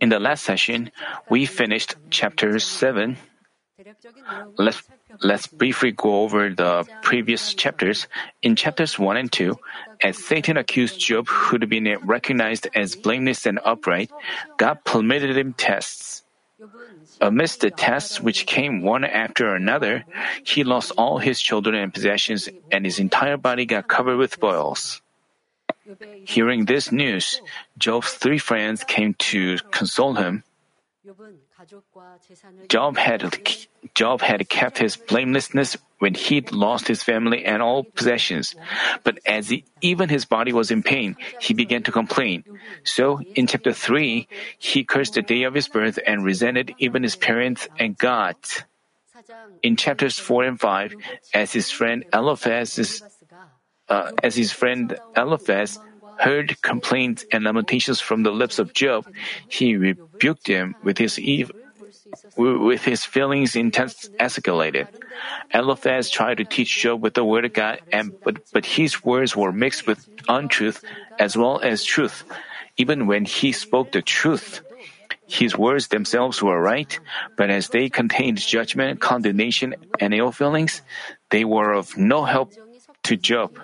[0.00, 0.90] In the last session,
[1.30, 3.16] we finished chapter 7.
[4.56, 4.82] Let's,
[5.20, 8.06] let's briefly go over the previous chapters.
[8.42, 9.56] In chapters 1 and 2,
[10.02, 14.10] as Satan accused Job, who had been recognized as blameless and upright,
[14.58, 16.22] God permitted him tests.
[17.20, 20.04] Amidst the tests which came one after another,
[20.44, 25.02] he lost all his children and possessions, and his entire body got covered with boils.
[26.24, 27.40] Hearing this news,
[27.78, 30.44] Job's three friends came to console him.
[32.68, 33.38] Job had,
[33.94, 38.54] Job had kept his blamelessness when he'd lost his family and all possessions.
[39.04, 42.44] But as he, even his body was in pain, he began to complain.
[42.84, 44.28] So, in chapter 3,
[44.58, 48.36] he cursed the day of his birth and resented even his parents and God.
[49.62, 50.94] In chapters 4 and 5,
[51.32, 53.02] as his friend Eliphaz,
[53.88, 55.78] uh, as his friend Eliphaz
[56.18, 59.06] heard complaints and lamentations from the lips of Job,
[59.48, 61.52] he rebuked him with his ev-
[62.36, 64.86] with his feelings intense escalated.
[65.52, 69.36] Eliphaz tried to teach Job with the word of God, and but, but his words
[69.36, 70.82] were mixed with untruth
[71.18, 72.24] as well as truth.
[72.76, 74.60] Even when he spoke the truth,
[75.26, 76.98] his words themselves were right,
[77.36, 80.82] but as they contained judgment, condemnation, and ill feelings,
[81.30, 82.52] they were of no help
[83.04, 83.58] to Job.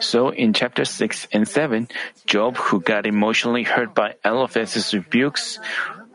[0.00, 1.88] So in chapter 6 and 7,
[2.26, 5.58] Job, who got emotionally hurt by Eliphaz's rebukes,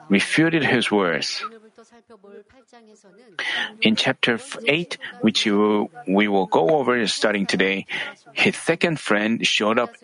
[0.09, 1.43] refuted his words.
[3.81, 7.85] In chapter 8, which we will go over starting today,
[8.33, 9.95] his second friend showed up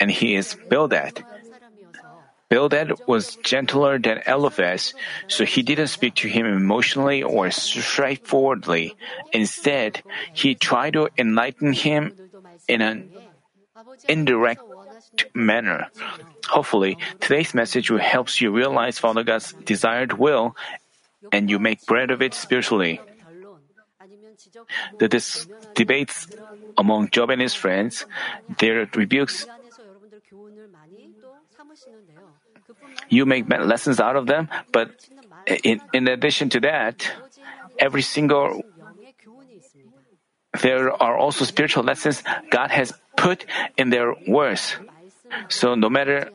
[0.00, 1.22] and he is Bildad.
[2.50, 4.92] Bildad was gentler than Eliphaz,
[5.28, 8.96] so he didn't speak to him emotionally or straightforwardly.
[9.32, 10.02] Instead,
[10.34, 12.12] he tried to enlighten him
[12.66, 13.08] in an
[14.08, 14.62] indirect
[15.32, 15.86] manner.
[16.48, 20.56] Hopefully, today's message will help you realize Father God's desired will
[21.30, 23.00] and you make bread of it spiritually.
[24.98, 26.26] The dis- debates
[26.76, 28.06] among Job and his friends,
[28.58, 29.46] their rebukes
[33.10, 34.90] you make lessons out of them, but
[35.46, 37.10] in, in addition to that,
[37.78, 38.62] every single
[40.62, 44.76] there are also spiritual lessons God has put in their words.
[45.48, 46.30] So no matter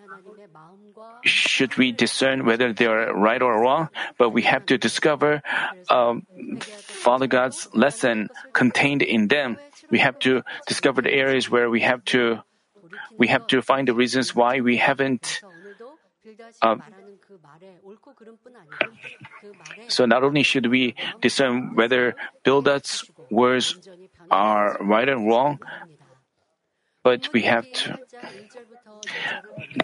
[1.23, 5.41] should we discern whether they are right or wrong, but we have to discover
[5.89, 6.25] um,
[6.59, 9.57] Father God's lesson contained in them.
[9.89, 12.41] We have to discover the areas where we have to
[13.17, 15.41] we have to find the reasons why we haven't
[16.61, 16.75] uh,
[19.87, 23.77] so not only should we discern whether Bildad's words
[24.31, 25.59] are right and wrong,
[27.03, 27.99] but we have to.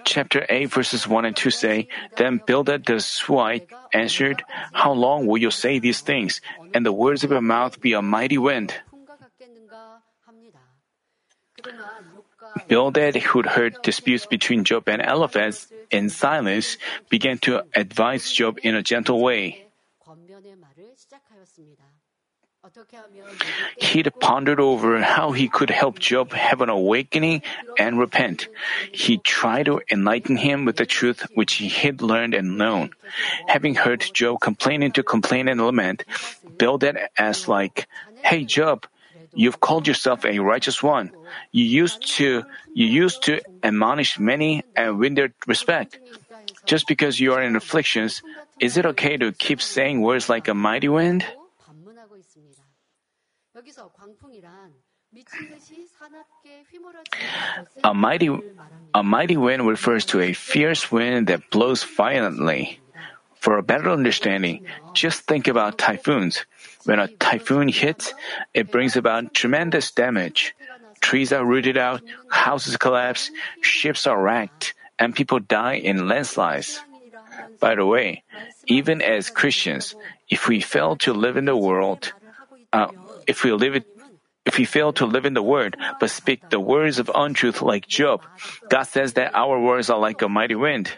[0.04, 5.38] Chapter 8 verses 1 and 2 say, Then Bildad the Shuhite answered, How long will
[5.38, 6.42] you say these things,
[6.74, 8.74] and the words of your mouth be a mighty wind?
[12.68, 16.78] Bildad, who'd heard disputes between Job and Eliphaz in silence,
[17.10, 19.66] began to advise Job in a gentle way.
[23.78, 27.42] He'd pondered over how he could help Job have an awakening
[27.78, 28.50] and repent.
[28.92, 32.92] He tried to enlighten him with the truth which he had learned and known.
[33.48, 36.06] Having heard Job complaining to complain and lament,
[36.58, 37.88] Bildad asked like,
[38.24, 38.86] Hey Job,
[39.34, 41.12] you've called yourself a righteous one.
[41.52, 42.44] You used to
[42.74, 46.00] you used to admonish many and win their respect.
[46.66, 48.22] Just because you are in afflictions,
[48.60, 51.26] is it okay to keep saying words like a mighty wind?
[57.84, 58.30] A mighty,
[58.94, 62.80] a mighty wind refers to a fierce wind that blows violently.
[63.42, 64.62] For a better understanding,
[64.94, 66.46] just think about typhoons.
[66.86, 68.14] When a typhoon hits,
[68.54, 70.54] it brings about tremendous damage.
[71.02, 76.80] Trees are rooted out, houses collapse, ships are wrecked, and people die in landslides.
[77.60, 78.22] By the way,
[78.68, 79.96] even as Christians,
[80.30, 82.14] if we fail to live in the world,
[82.72, 82.94] uh,
[83.26, 83.86] if we live it,
[84.46, 87.88] if we fail to live in the word, but speak the words of untruth like
[87.88, 88.22] Job,
[88.70, 90.94] God says that our words are like a mighty wind.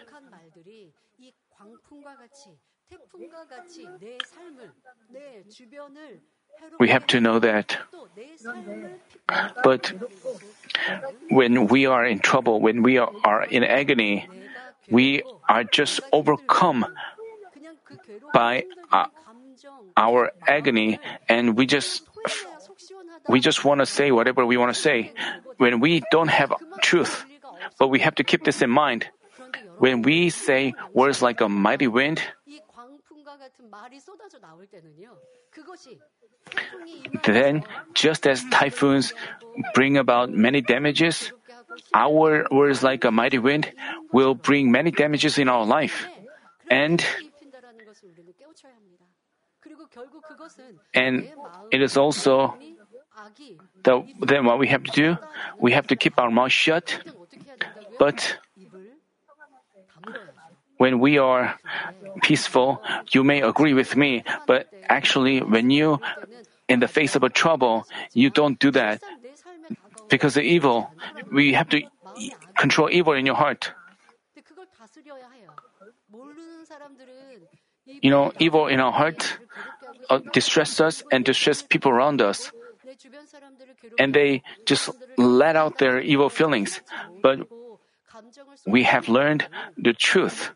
[6.78, 7.76] We have to know that.
[9.62, 9.92] But
[11.30, 14.28] when we are in trouble, when we are in agony,
[14.90, 16.86] we are just overcome
[18.32, 19.06] by uh,
[19.96, 20.98] our agony
[21.28, 22.02] and we just
[23.28, 25.12] we just want to say whatever we want to say.
[25.56, 26.52] When we don't have
[26.82, 27.24] truth,
[27.78, 29.06] but we have to keep this in mind.
[29.78, 32.22] When we say words like a mighty wind,
[37.24, 37.64] then,
[37.94, 39.12] just as typhoons
[39.74, 41.32] bring about many damages,
[41.94, 43.70] our words like a mighty wind
[44.12, 46.06] will bring many damages in our life.
[46.70, 47.04] And
[50.94, 51.28] and
[51.70, 52.54] it is also
[53.82, 55.16] the, then what we have to do,
[55.58, 57.00] we have to keep our mouth shut,
[57.98, 58.38] but
[60.84, 61.56] when we are
[62.20, 65.96] peaceful, you may agree with me, but actually, when you
[66.68, 69.00] in the face of a trouble, you don't do that
[70.12, 70.92] because the evil,
[71.32, 71.80] we have to
[72.60, 73.72] control evil in your heart.
[77.86, 79.24] You know, evil in our heart
[80.12, 82.52] uh, distresses us and distresses people around us.
[83.98, 86.80] And they just let out their evil feelings.
[87.24, 87.48] But
[88.66, 89.46] we have learned
[89.76, 90.50] the truth.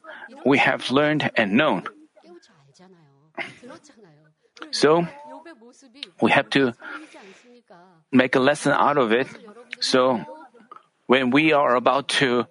[0.44, 1.84] We have learned and known.
[4.70, 5.06] So,
[6.20, 6.74] we have to
[8.12, 9.28] make a lesson out of it.
[9.80, 10.24] So,
[11.06, 12.46] when we are about to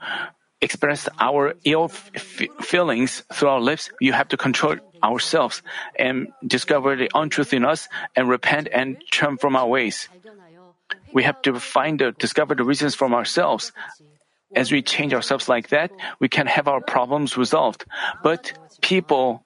[0.61, 5.61] express our ill f- feelings through our lips, you have to control ourselves
[5.97, 10.09] and discover the untruth in us and repent and turn from our ways.
[11.13, 13.71] We have to find the, discover the reasons from ourselves
[14.57, 17.85] as we change ourselves like that, we can have our problems resolved.
[18.23, 19.45] But people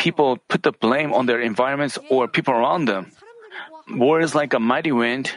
[0.00, 3.12] People put the blame on their environments or people around them.
[3.92, 5.36] War is like a mighty wind.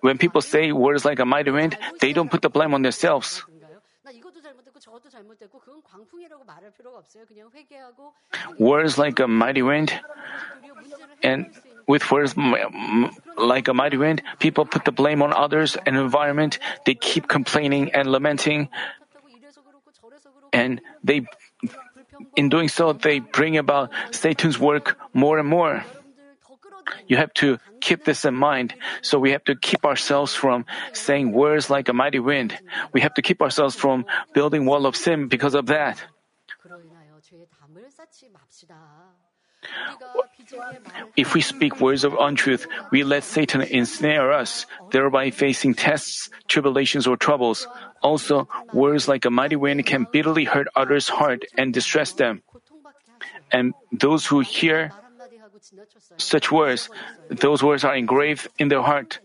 [0.00, 2.80] When people say war is like a mighty wind, they don't put the blame on
[2.80, 3.44] themselves.
[8.58, 9.92] Words like a mighty wind,
[11.22, 11.46] and
[11.86, 12.36] with words
[13.38, 16.58] like a mighty wind, people put the blame on others and environment.
[16.84, 18.68] They keep complaining and lamenting,
[20.52, 21.24] and they,
[22.36, 25.84] in doing so, they bring about Satan's work more and more.
[27.06, 28.74] You have to keep this in mind.
[29.02, 32.56] So we have to keep ourselves from saying words like a mighty wind.
[32.92, 36.02] We have to keep ourselves from building wall of sin because of that.
[41.16, 47.06] If we speak words of untruth, we let Satan ensnare us, thereby facing tests, tribulations,
[47.06, 47.68] or troubles.
[48.02, 52.42] Also, words like a mighty wind can bitterly hurt others' heart and distress them.
[53.52, 54.90] And those who hear
[56.16, 56.88] such words,
[57.28, 59.20] those words are engraved in their heart.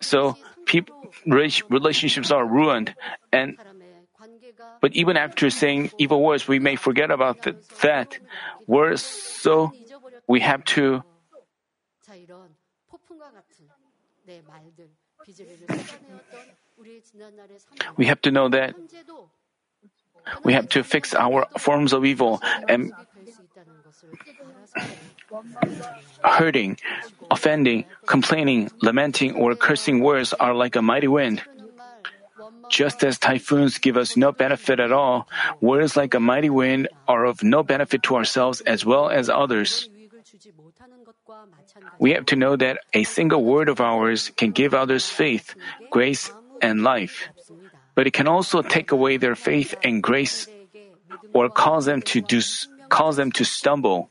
[0.00, 0.36] So
[0.66, 0.94] people,
[1.24, 2.94] relationships are ruined.
[3.32, 3.56] And
[4.80, 8.18] but even after saying evil words, we may forget about the, that
[8.66, 9.02] words.
[9.02, 9.72] So
[10.26, 11.02] we have to.
[17.96, 18.74] We have to know that
[20.44, 22.92] we have to fix our forms of evil and
[26.24, 26.78] Hurting,
[27.30, 31.42] offending, complaining, lamenting, or cursing words are like a mighty wind.
[32.68, 35.28] Just as typhoons give us no benefit at all,
[35.60, 39.88] words like a mighty wind are of no benefit to ourselves as well as others.
[41.98, 45.54] We have to know that a single word of ours can give others faith,
[45.90, 47.28] grace, and life,
[47.94, 50.48] but it can also take away their faith and grace
[51.32, 52.40] or cause them to do
[52.88, 54.10] cause them to stumble.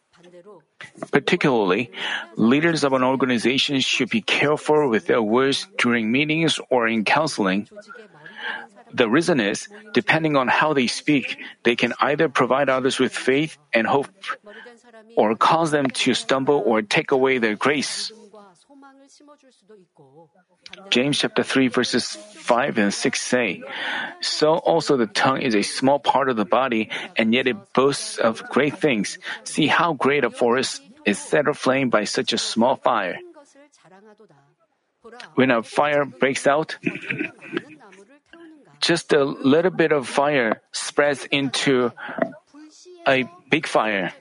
[1.12, 1.92] Particularly,
[2.36, 7.68] leaders of an organization should be careful with their words during meetings or in counseling.
[8.94, 13.58] The reason is, depending on how they speak, they can either provide others with faith
[13.74, 14.08] and hope
[15.18, 18.12] or cause them to stumble or take away their grace.
[20.90, 23.64] James chapter 3 verses 5 and 6 say,
[24.22, 28.18] So also the tongue is a small part of the body, and yet it boasts
[28.18, 29.20] of great things.
[29.44, 33.20] See how great a forest is set aflame by such a small fire.
[35.36, 36.78] When a fire breaks out,
[38.82, 41.92] just a little bit of fire spreads into
[43.08, 44.14] a big fire.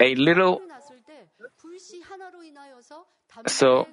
[0.00, 0.60] A little
[3.46, 3.86] so,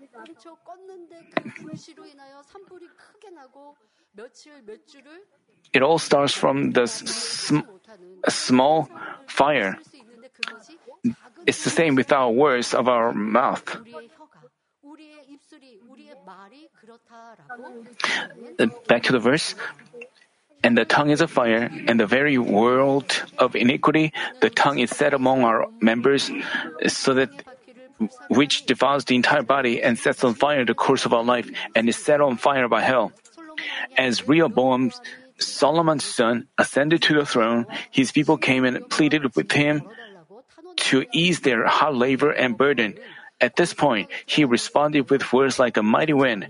[5.74, 7.60] it all starts from the sm-
[8.27, 8.89] small
[9.27, 9.77] fire.
[11.46, 13.63] It's the same with our words of our mouth.
[18.88, 19.55] Back to the verse.
[20.62, 24.89] And the tongue is a fire, and the very world of iniquity, the tongue is
[24.89, 26.29] set among our members,
[26.88, 27.31] so that
[28.29, 31.89] which defiles the entire body and sets on fire the course of our life and
[31.89, 33.12] is set on fire by hell.
[33.98, 34.91] As Rehoboam,
[35.38, 39.84] Solomon's son, ascended to the throne, his people came and pleaded with him
[40.88, 42.96] to ease their hard labor and burden.
[43.41, 46.48] At this point, he responded with words like a mighty wind.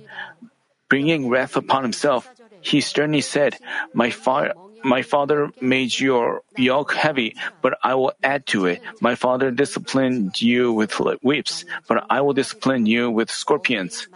[0.89, 2.29] Bringing wrath upon himself,
[2.61, 3.57] he sternly said,
[3.93, 4.53] My, fa-
[4.83, 8.81] my father made your yoke heavy, but I will add to it.
[9.01, 14.07] My father disciplined you with whips, but I will discipline you with scorpions.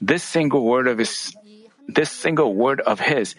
[0.00, 1.36] This single word of his,
[1.86, 3.34] this single word of his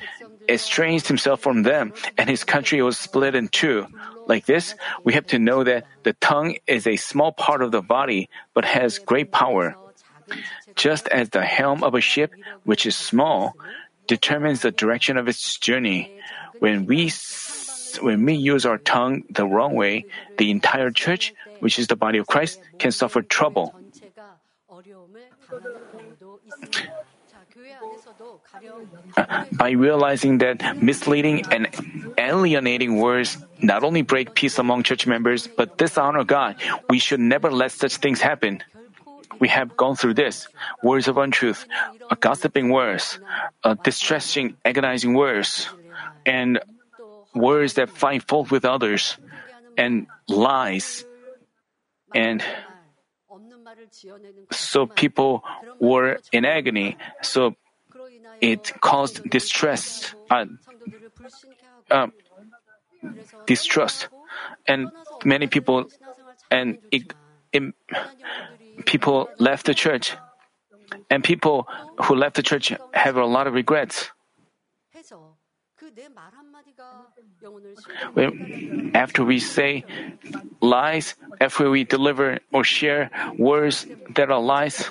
[0.48, 3.88] estranged himself from them, and his country was split in two.
[4.26, 7.82] Like this, we have to know that the tongue is a small part of the
[7.82, 9.76] body, but has great power.
[10.76, 12.34] Just as the helm of a ship,
[12.64, 13.56] which is small,
[14.08, 16.12] determines the direction of its journey,
[16.60, 17.12] when we
[18.01, 20.06] when we use our tongue the wrong way,
[20.38, 23.74] the entire church, which is the body of Christ, can suffer trouble.
[29.54, 31.68] By realizing that misleading and
[32.18, 36.56] alienating words not only break peace among church members but dishonor God,
[36.89, 38.63] we should never let such things happen.
[39.39, 40.48] We have gone through this
[40.84, 41.66] words of untruth,
[42.20, 43.20] gossiping words,
[43.84, 45.70] distressing, agonizing words,
[46.26, 46.60] and
[47.34, 49.18] words that find fault with others,
[49.78, 51.06] and lies.
[52.14, 52.44] And
[54.52, 55.44] so people
[55.80, 56.98] were in agony.
[57.22, 57.56] So
[58.42, 60.46] it caused distress, uh,
[61.92, 62.08] uh,
[63.46, 64.08] distrust,
[64.68, 64.90] and
[65.24, 65.86] many people,
[66.50, 67.14] and it,
[67.52, 67.74] it,
[68.86, 70.16] people left the church,
[71.10, 71.68] and people
[72.04, 74.12] who left the church have a lot of regrets.
[78.93, 79.86] After we say
[80.62, 84.89] lies, after we deliver or share words that are lies,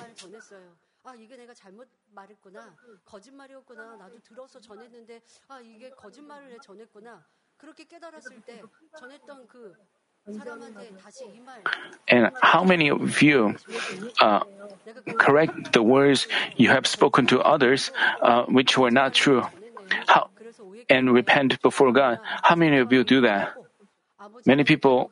[12.07, 13.55] and how many of you
[14.21, 14.39] uh,
[15.17, 16.27] correct the words
[16.57, 17.91] you have spoken to others
[18.21, 19.43] uh, which were not true?
[20.07, 20.29] How,
[20.89, 22.19] and repent before God?
[22.23, 23.53] How many of you do that?
[24.45, 25.11] Many people.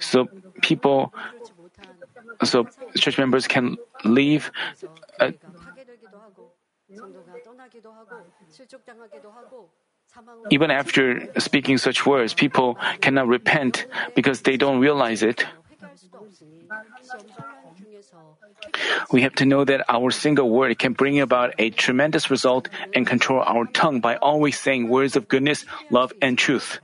[0.00, 0.28] So
[0.62, 1.12] people
[2.44, 4.50] so church members can leave.
[5.18, 5.32] Uh,
[10.50, 15.44] even after speaking such words, people cannot repent because they don't realize it.
[19.12, 23.06] We have to know that our single word can bring about a tremendous result and
[23.06, 26.80] control our tongue by always saying words of goodness, love, and truth.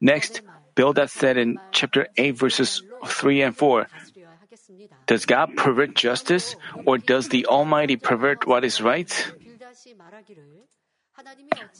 [0.00, 0.42] Next,
[0.74, 3.86] Bildad said in chapter 8, verses 3 and 4
[5.06, 9.10] Does God pervert justice, or does the Almighty pervert what is right?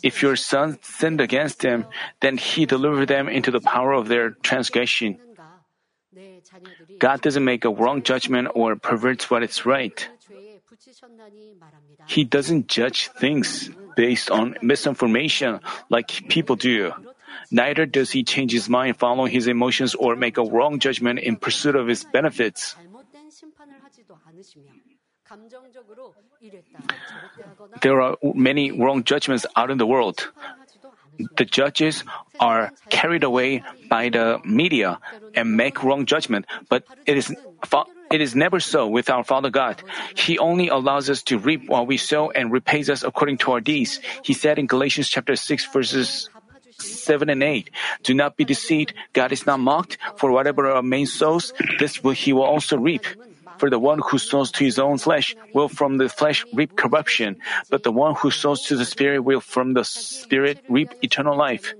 [0.02, 1.86] If your son sinned against them,
[2.20, 5.18] then he delivered them into the power of their transgression.
[6.98, 10.08] God doesn't make a wrong judgment or perverts what is right.
[12.06, 16.92] He doesn't judge things based on misinformation like people do.
[17.50, 21.36] Neither does he change his mind following his emotions or make a wrong judgment in
[21.36, 22.76] pursuit of his benefits.
[27.82, 30.30] There are many wrong judgments out in the world.
[31.18, 32.04] The judges
[32.40, 34.98] are carried away by the media
[35.34, 37.34] and make wrong judgment, but it is
[38.10, 39.82] it is never so with our Father God.
[40.14, 43.60] He only allows us to reap what we sow and repays us according to our
[43.60, 43.98] deeds.
[44.22, 46.28] He said in Galatians chapter 6 verses
[46.78, 47.70] 7 and 8.
[48.02, 48.94] Do not be deceived.
[49.12, 49.98] God is not mocked.
[50.16, 53.06] For whatever a man sows, this will he will also reap.
[53.58, 57.36] For the one who sows to his own flesh will from the flesh reap corruption,
[57.70, 61.74] but the one who sows to the Spirit will from the Spirit reap eternal life.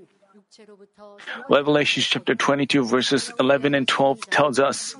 [1.49, 4.95] Revelation chapter 22 verses 11 and 12 tells us,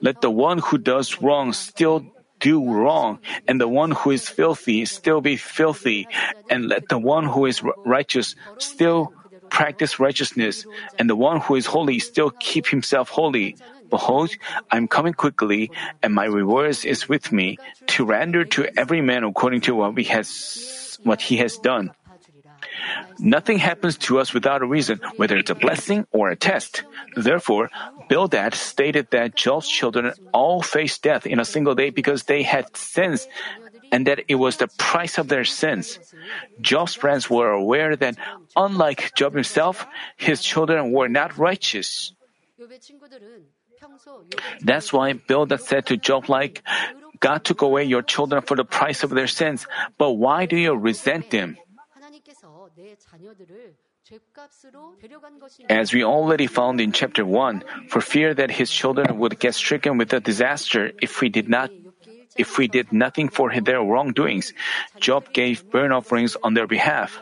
[0.00, 2.04] Let the one who does wrong still
[2.38, 6.08] do wrong, and the one who is filthy still be filthy,
[6.48, 9.12] and let the one who is righteous still
[9.50, 10.64] practice righteousness,
[10.98, 13.56] and the one who is holy still keep himself holy.
[13.90, 14.30] Behold,
[14.70, 15.70] I am coming quickly,
[16.02, 20.98] and my reward is with me to render to every man according to what has,
[21.02, 21.92] what he has done.
[23.18, 26.84] Nothing happens to us without a reason, whether it's a blessing or a test.
[27.16, 27.70] Therefore,
[28.08, 32.76] Bildad stated that Job's children all faced death in a single day because they had
[32.76, 33.26] sins
[33.92, 35.98] and that it was the price of their sins.
[36.60, 38.16] Job's friends were aware that
[38.56, 42.14] unlike Job himself, his children were not righteous.
[44.60, 46.62] That's why Bildad said to Job like,
[47.20, 49.66] God took away your children for the price of their sins,
[49.98, 51.56] but why do you resent them?
[55.68, 59.98] As we already found in chapter 1, for fear that his children would get stricken
[59.98, 61.70] with a disaster if we did not
[62.36, 64.54] if we did nothing for their wrongdoings,
[64.98, 67.20] Job gave burnt offerings on their behalf.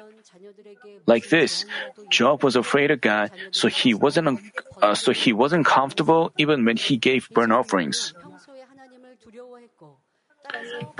[1.08, 1.64] Like this,
[2.12, 4.44] Job was afraid of God, so he wasn't
[4.84, 8.12] uh, so he wasn't comfortable even when he gave burnt offerings.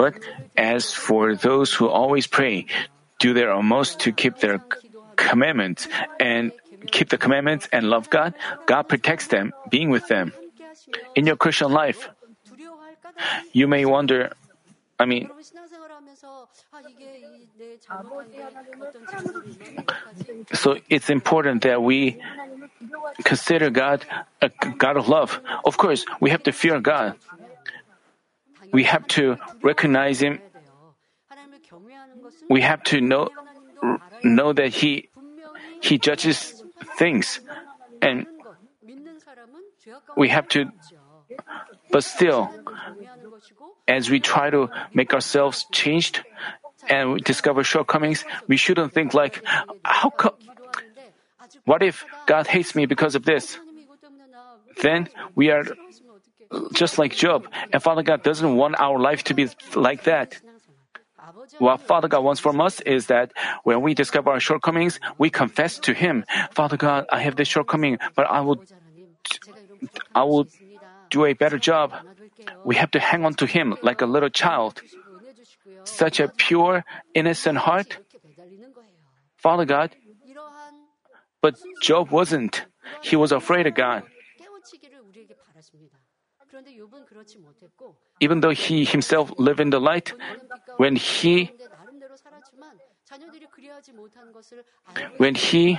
[0.01, 0.17] But
[0.57, 2.73] as for those who always pray,
[3.21, 4.65] do their utmost to keep their
[5.17, 5.85] commandments
[6.17, 6.57] and
[6.89, 8.33] keep the commandments and love God,
[8.65, 10.33] God protects them, being with them.
[11.13, 12.09] In your Christian life,
[13.53, 14.33] you may wonder,
[14.99, 15.29] I mean,
[20.55, 22.21] so it's important that we
[23.25, 24.05] consider God
[24.43, 25.41] a God of love.
[25.65, 27.15] Of course, we have to fear God.
[28.73, 30.41] We have to recognize Him.
[32.49, 33.29] We have to know
[34.23, 35.09] know that He
[35.81, 36.63] He judges
[36.97, 37.41] things,
[38.03, 38.27] and
[40.17, 40.71] we have to
[41.91, 42.51] but still,
[43.87, 46.23] as we try to make ourselves changed
[46.89, 49.43] and discover shortcomings, we shouldn't think like,
[49.85, 50.35] how come?
[51.65, 53.59] What if God hates me because of this?
[54.83, 55.65] Then we are
[56.73, 60.41] just like Job, and Father God doesn't want our life to be like that.
[61.59, 63.33] What Father God wants from us is that
[63.65, 67.99] when we discover our shortcomings, we confess to Him, Father God, I have this shortcoming,
[68.15, 68.63] but I will,
[70.15, 70.47] I will
[71.11, 71.93] do a better job.
[72.65, 74.83] We have to hang on to Him like a little child.
[75.85, 76.85] Such a pure,
[77.15, 77.99] innocent heart.
[79.37, 79.95] Father God,
[81.41, 82.67] but Job wasn't.
[83.03, 84.03] He was afraid of God.
[88.21, 90.13] Even though he himself lived in the light,
[90.77, 91.53] when he
[95.17, 95.79] when he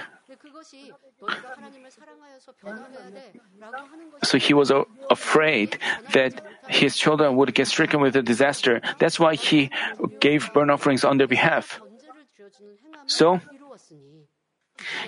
[4.24, 4.72] so he was
[5.10, 5.78] afraid
[6.14, 8.82] that his children would get stricken with a disaster.
[9.00, 9.70] That's why he
[10.20, 11.82] gave burnt offerings on their behalf.
[13.06, 13.42] So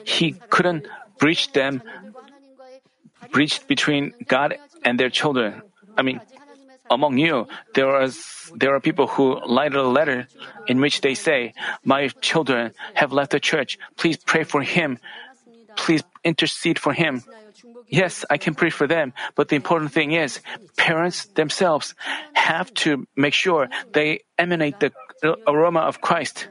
[0.03, 1.81] he couldn't breach them,
[3.31, 5.62] breach between God and their children.
[5.97, 6.19] I mean,
[6.91, 8.10] among you, there are,
[8.54, 10.27] there are people who write a letter
[10.67, 11.54] in which they say,
[11.86, 13.80] My children have left the church.
[13.95, 14.99] Please pray for him.
[15.77, 17.23] Please intercede for him.
[17.88, 20.41] Yes, I can pray for them, but the important thing is
[20.75, 21.95] parents themselves
[22.34, 24.91] have to make sure they emanate the
[25.47, 26.47] aroma of Christ.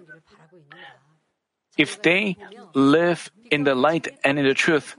[1.77, 2.37] If they
[2.75, 4.97] live in the light and in the truth,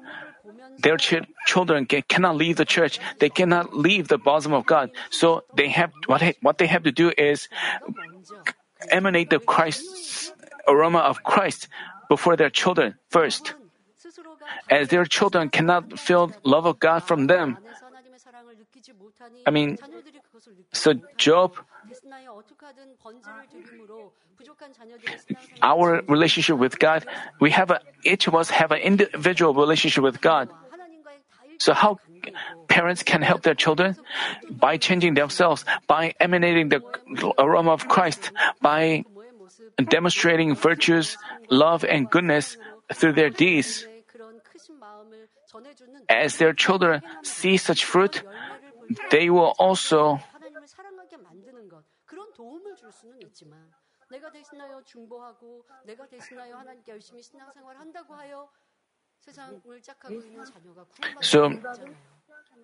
[0.79, 2.99] their ch- children can, cannot leave the church.
[3.19, 4.91] They cannot leave the bosom of God.
[5.10, 7.47] So they have what what they have to do is
[8.89, 10.34] emanate the Christ
[10.67, 11.67] aroma of Christ
[12.10, 13.53] before their children first.
[14.69, 17.57] As their children cannot feel love of God from them,
[19.45, 19.77] I mean,
[20.73, 21.55] so Job
[25.62, 27.06] our relationship with God,
[27.39, 30.50] we have a, each of us have an individual relationship with God.
[31.60, 32.00] So how
[32.67, 33.95] parents can help their children?
[34.50, 36.82] By changing themselves, by emanating the
[37.38, 39.06] aroma of Christ, by
[39.78, 41.17] demonstrating virtues,
[41.50, 42.58] love, and goodness
[42.93, 43.86] through their deeds.
[46.10, 48.24] As their children see such fruit,
[49.12, 50.19] they will also
[52.90, 53.70] 도움을 줄 수는 있지만
[54.11, 58.50] 내가 대신하여 중보하고 내가 대신하여 하나님께 열심히 신앙생활 한다고 하여
[59.20, 60.85] 세상을 짝하고 있는 자녀가
[61.22, 61.96] So, 구원받지 않잖아요.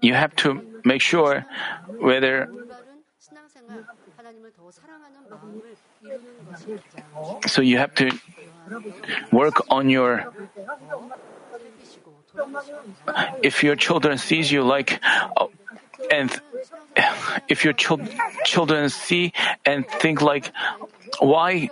[0.02, 0.52] you have to
[0.84, 1.44] make sure
[2.02, 3.84] whether 올바른 신앙생활
[4.16, 8.06] 하나님을 더 사랑하는 마음을 이루는 것이 가장 so you have to
[9.32, 10.24] work on your
[11.50, 12.78] 살피시고 돌아보시고
[13.44, 14.98] if your children sees you like
[15.40, 15.50] oh,
[16.11, 16.31] and
[17.47, 18.07] if your chil-
[18.45, 19.33] children see
[19.65, 20.51] and think like,
[21.19, 21.69] why?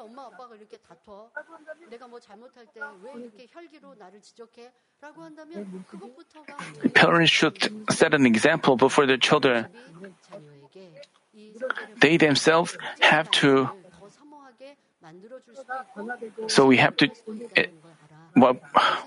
[6.93, 7.57] Parents should
[7.91, 9.67] set an example before their children.
[11.99, 13.69] They themselves have to.
[16.47, 17.09] So we have to.
[18.33, 18.61] What?
[18.73, 19.05] Well,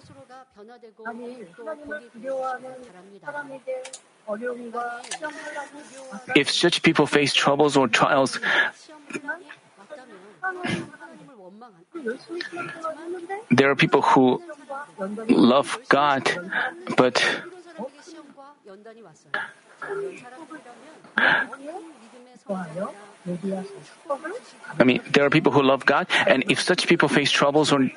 [6.35, 8.41] if such people face troubles or trials,
[13.51, 14.43] there are people who
[15.29, 16.29] love God,
[16.97, 17.23] but
[24.79, 27.91] I mean, there are people who love God, and if such people face troubles or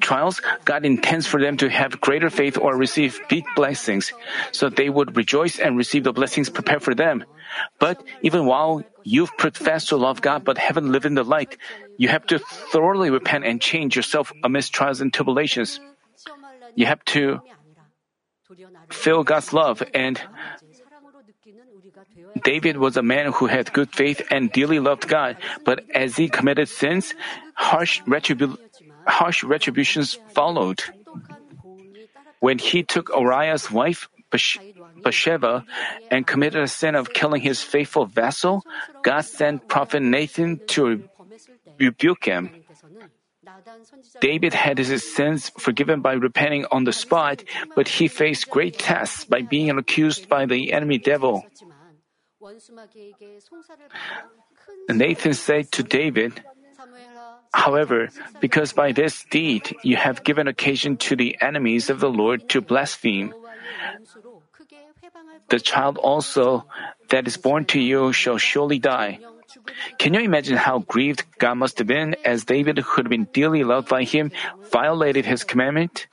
[0.00, 4.12] trials, God intends for them to have greater faith or receive big blessings,
[4.52, 7.24] so they would rejoice and receive the blessings prepared for them.
[7.78, 11.56] But even while you've professed to love God but haven't lived in the light,
[11.96, 15.80] you have to thoroughly repent and change yourself amidst trials and tribulations.
[16.74, 17.40] You have to
[18.90, 20.20] feel God's love and
[22.42, 26.28] David was a man who had good faith and dearly loved God, but as he
[26.28, 27.14] committed sins,
[27.54, 28.58] harsh, retribu-
[29.06, 30.82] harsh retributions followed.
[32.40, 35.64] When he took Uriah's wife, Bathsheba,
[36.10, 38.62] and committed a sin of killing his faithful vessel,
[39.02, 41.08] God sent prophet Nathan to
[41.78, 42.50] rebuke him.
[44.20, 47.44] David had his sins forgiven by repenting on the spot,
[47.76, 51.46] but he faced great tests by being accused by the enemy devil.
[54.88, 56.42] Nathan said to David,
[57.52, 58.08] However,
[58.40, 62.60] because by this deed you have given occasion to the enemies of the Lord to
[62.60, 63.32] blaspheme,
[65.48, 66.66] the child also
[67.08, 69.18] that is born to you shall surely die.
[69.98, 73.64] Can you imagine how grieved God must have been as David, who had been dearly
[73.64, 74.30] loved by him,
[74.70, 76.06] violated his commandment?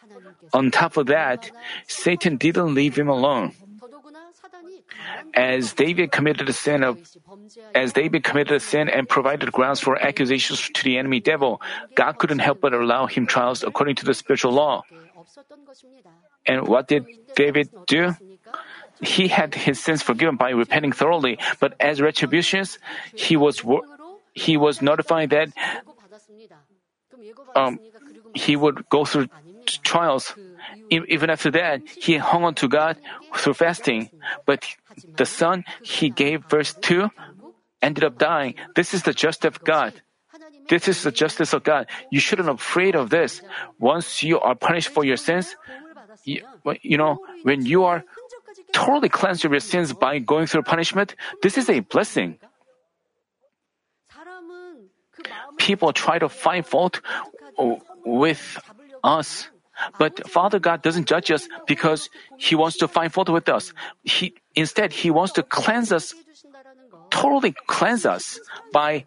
[0.53, 1.51] On top of that,
[1.87, 3.53] Satan didn't leave him alone
[5.33, 6.99] as David committed a sin of
[7.73, 11.61] as David committed a sin and provided grounds for accusations to the enemy devil,
[11.95, 14.83] God couldn't help but allow him trials according to the spiritual law.
[16.45, 18.15] And what did David do?
[19.01, 22.77] He had his sins forgiven by repenting thoroughly, but as retributions,
[23.15, 23.63] he was
[24.33, 25.49] he was notified that
[27.55, 27.79] um,
[28.33, 29.27] he would go through
[29.83, 30.33] trials.
[30.89, 32.97] Even after that, he hung on to God
[33.35, 34.09] through fasting,
[34.45, 34.65] but
[35.15, 37.10] the son he gave verse two,
[37.82, 38.56] ended up dying.
[38.75, 39.93] This is the justice of God.
[40.69, 41.88] This is the justice of God.
[42.10, 43.41] You shouldn't be afraid of this.
[43.79, 45.56] Once you are punished for your sins,
[46.23, 46.41] you,
[46.82, 48.03] you know, when you are
[48.71, 52.39] totally cleansed of your sins by going through punishment, this is a blessing.
[55.58, 57.01] People try to find fault
[58.06, 58.41] with
[59.03, 59.47] us
[59.97, 63.73] but Father God doesn't judge us because He wants to find fault with us.
[64.03, 66.13] He, instead, He wants to cleanse us,
[67.11, 68.39] totally cleanse us
[68.71, 69.05] by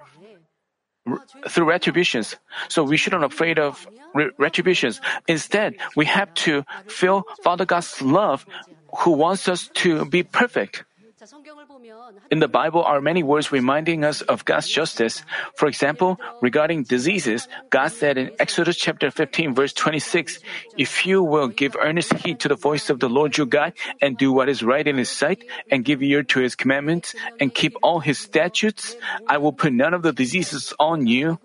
[1.48, 2.36] through retributions.
[2.68, 5.00] So we shouldn't be afraid of re- retributions.
[5.28, 8.46] Instead, we have to feel Father God's love
[8.98, 10.84] who wants us to be perfect.
[12.30, 15.22] In the Bible are many words reminding us of God's justice.
[15.54, 20.40] For example, regarding diseases, God said in Exodus chapter 15 verse 26,
[20.76, 24.16] If you will give earnest heed to the voice of the Lord your God and
[24.16, 27.76] do what is right in his sight and give ear to his commandments and keep
[27.82, 31.38] all his statutes, I will put none of the diseases on you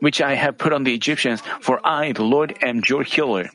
[0.00, 3.50] which I have put on the Egyptians, for I, the Lord, am your healer.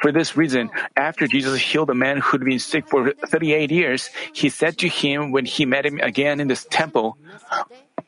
[0.00, 4.48] For this reason, after Jesus healed a man who'd been sick for 38 years, he
[4.48, 7.18] said to him when he met him again in this temple,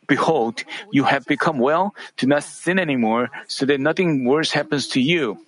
[0.06, 5.00] Behold, you have become well, do not sin anymore, so that nothing worse happens to
[5.00, 5.38] you.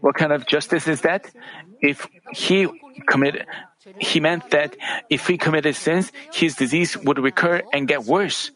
[0.00, 1.30] What kind of justice is that?
[1.80, 2.68] If he
[3.06, 3.46] committed,
[3.98, 4.76] he meant that
[5.10, 8.50] if he committed sins, his disease would recur and get worse.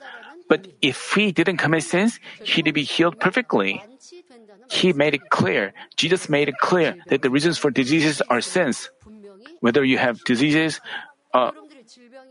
[0.49, 3.83] But if he didn't commit sins, he'd be healed perfectly.
[4.71, 8.91] He made it clear, Jesus made it clear that the reasons for diseases are sins.
[9.61, 10.81] Whether you have diseases,
[11.35, 11.51] uh,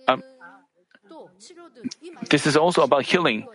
[0.08, 0.24] um,
[2.30, 3.48] this is also about healing.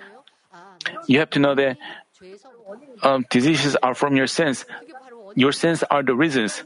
[1.07, 1.77] You have to know that
[3.03, 4.65] um, diseases are from your sins.
[5.35, 6.63] Your sins are the reasons.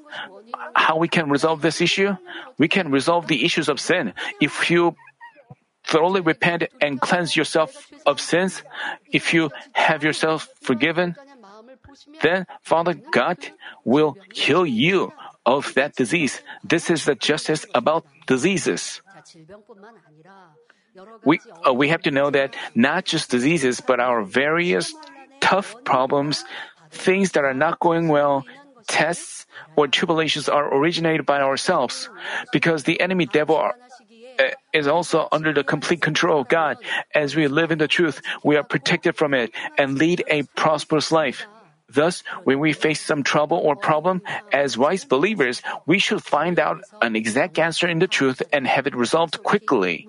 [0.74, 2.16] How we can resolve this issue?
[2.58, 4.96] We can resolve the issues of sin if you
[5.84, 8.62] thoroughly repent and cleanse yourself of sins.
[9.10, 11.16] If you have yourself forgiven,
[12.22, 13.38] then Father God
[13.84, 15.12] will heal you
[15.46, 16.42] of that disease.
[16.62, 19.00] This is the justice about diseases.
[21.24, 24.92] We, uh, we have to know that not just diseases, but our various
[25.40, 26.44] tough problems,
[26.90, 28.44] things that are not going well,
[28.86, 29.46] tests,
[29.76, 32.08] or tribulations are originated by ourselves.
[32.52, 33.74] Because the enemy devil are,
[34.38, 36.78] uh, is also under the complete control of God.
[37.14, 41.12] As we live in the truth, we are protected from it and lead a prosperous
[41.12, 41.46] life.
[41.88, 44.20] Thus, when we face some trouble or problem,
[44.52, 48.86] as wise believers, we should find out an exact answer in the truth and have
[48.86, 50.06] it resolved quickly.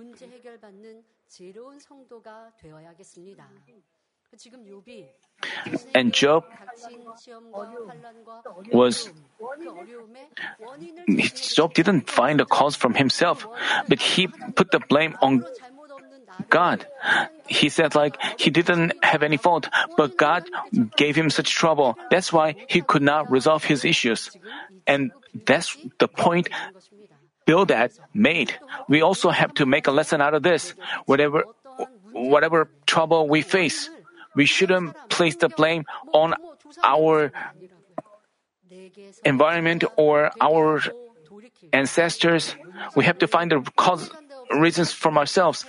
[5.93, 6.45] And Job
[8.71, 9.09] was
[11.55, 13.47] Job didn't find the cause from himself,
[13.87, 15.45] but he put the blame on
[16.49, 16.85] God.
[17.47, 20.45] He said like he didn't have any fault, but God
[20.95, 21.97] gave him such trouble.
[22.11, 24.31] That's why he could not resolve his issues.
[24.85, 25.11] And
[25.45, 26.49] that's the point
[27.45, 28.53] Bildad made.
[28.87, 30.75] We also have to make a lesson out of this.
[31.05, 31.45] Whatever
[32.13, 33.89] whatever trouble we face,
[34.35, 36.35] we shouldn't place the blame on
[36.83, 37.31] our
[39.25, 40.81] environment or our
[41.73, 42.55] ancestors.
[42.95, 44.09] We have to find the cause
[44.51, 45.65] reasons from ourselves.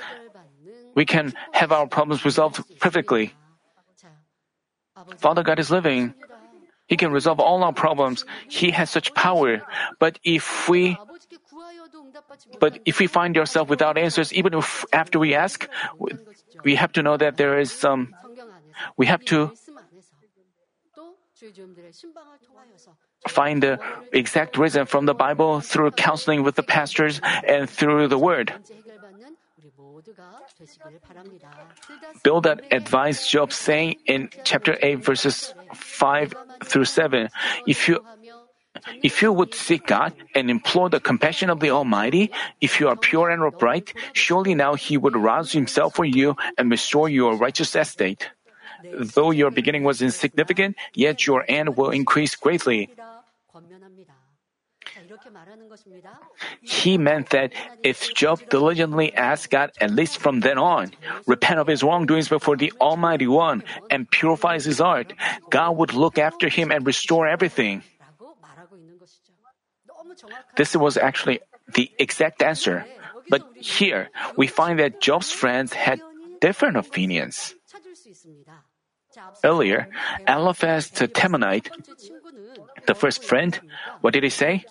[0.95, 3.33] We can have our problems resolved perfectly.
[5.19, 6.15] Father God is living.
[6.89, 8.25] He can resolve all our problems.
[8.49, 9.63] He has such power.
[10.01, 10.99] But if we
[12.59, 16.19] but if we find ourselves without answers, even if after we ask, we-
[16.65, 18.11] we have to know that there is some.
[18.97, 19.53] We have to
[23.29, 23.79] find the
[24.13, 28.53] exact reason from the Bible through counseling with the pastors and through the Word.
[32.23, 37.29] Bildad advice Job saying in chapter 8 verses 5 through 7,
[37.67, 38.01] if you
[39.03, 42.97] if you would seek God and implore the compassion of the Almighty, if you are
[42.97, 47.75] pure and upright, surely now He would rouse Himself for you and restore your righteous
[47.75, 48.31] estate.
[49.15, 52.91] Though your beginning was insignificant, yet your end will increase greatly.
[56.61, 60.93] He meant that if Job diligently asked God at least from then on,
[61.27, 65.13] repent of his wrongdoings before the Almighty One, and purifies his heart,
[65.51, 67.83] God would look after him and restore everything.
[70.57, 71.41] This was actually
[71.75, 72.85] the exact answer.
[73.29, 76.01] But here, we find that Job's friends had
[76.41, 77.55] different opinions.
[79.45, 79.89] Earlier,
[80.27, 81.71] Eliphaz the Temanite,
[82.87, 83.59] the first friend,
[84.01, 84.65] what did he say?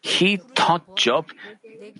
[0.00, 1.30] He taught Job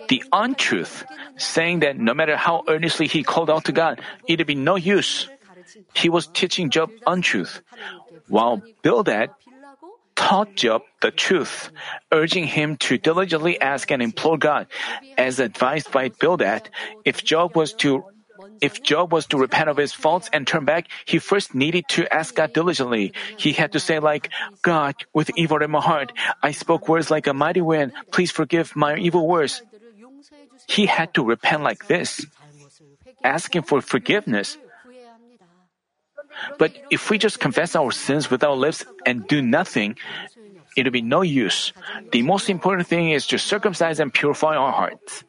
[0.09, 1.05] the untruth,
[1.37, 5.29] saying that no matter how earnestly he called out to God, it'd be no use.
[5.95, 7.61] He was teaching Job untruth,
[8.29, 9.31] while Bildad
[10.15, 11.71] taught Job the truth,
[12.11, 14.67] urging him to diligently ask and implore God.
[15.19, 16.71] As advised by Bildad,
[17.05, 18.05] if Job was to
[18.61, 22.07] if Job was to repent of his faults and turn back, he first needed to
[22.13, 23.13] ask God diligently.
[23.37, 24.31] He had to say like,
[24.63, 27.93] God, with evil in my heart, I spoke words like a mighty wind.
[28.11, 29.63] Please forgive my evil words.
[30.67, 32.25] He had to repent like this,
[33.23, 34.57] asking for forgiveness.
[36.59, 39.97] But if we just confess our sins with our lips and do nothing,
[40.77, 41.73] it'll be no use.
[42.13, 45.25] The most important thing is to circumcise and purify our hearts.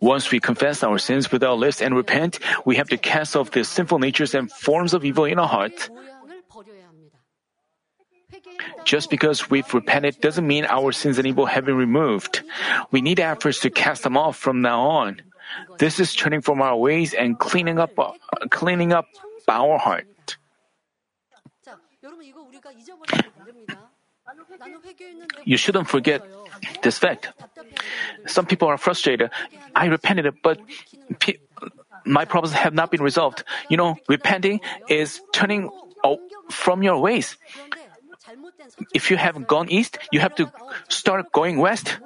[0.00, 3.50] Once we confess our sins with our lips and repent, we have to cast off
[3.50, 5.90] the sinful natures and forms of evil in our heart.
[8.84, 12.42] Just because we've repented doesn't mean our sins and evil have been removed.
[12.90, 15.22] We need efforts to cast them off from now on.
[15.78, 18.12] This is turning from our ways and cleaning up, uh,
[18.50, 19.06] cleaning up
[19.48, 20.06] our heart.
[25.44, 26.22] You shouldn't forget
[26.82, 27.32] this fact.
[28.26, 29.30] Some people are frustrated.
[29.74, 30.60] I repented, but
[31.18, 31.38] pe-
[32.04, 33.44] my problems have not been resolved.
[33.68, 35.70] You know, repenting is turning
[36.50, 37.36] from your ways.
[38.94, 40.52] If you have gone east, you have to
[40.88, 41.98] start going west.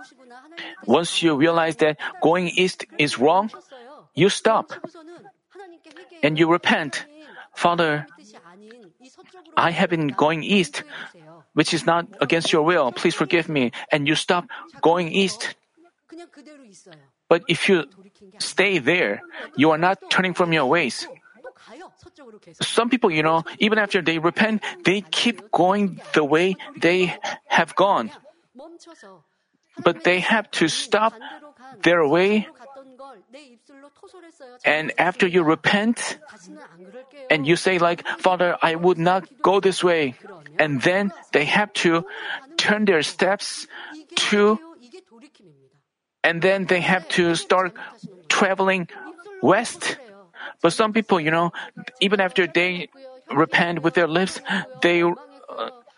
[0.86, 3.50] Once you realize that going east is wrong,
[4.14, 4.72] you stop
[6.22, 7.06] and you repent.
[7.54, 8.06] Father,
[9.56, 10.82] I have been going east,
[11.54, 12.92] which is not against your will.
[12.92, 13.72] Please forgive me.
[13.90, 14.46] And you stop
[14.82, 15.54] going east.
[17.28, 17.86] But if you
[18.38, 19.22] stay there,
[19.56, 21.06] you are not turning from your ways.
[22.60, 27.74] Some people, you know, even after they repent, they keep going the way they have
[27.74, 28.10] gone.
[29.82, 31.14] But they have to stop
[31.82, 32.46] their way.
[34.64, 36.18] And after you repent,
[37.30, 40.14] and you say like, Father, I would not go this way.
[40.58, 42.04] And then they have to
[42.56, 43.66] turn their steps
[44.30, 44.58] to,
[46.22, 47.72] and then they have to start
[48.28, 48.88] traveling
[49.42, 49.98] west.
[50.62, 51.52] But some people, you know,
[52.00, 52.88] even after they
[53.30, 54.40] repent with their lips,
[54.82, 55.12] they uh,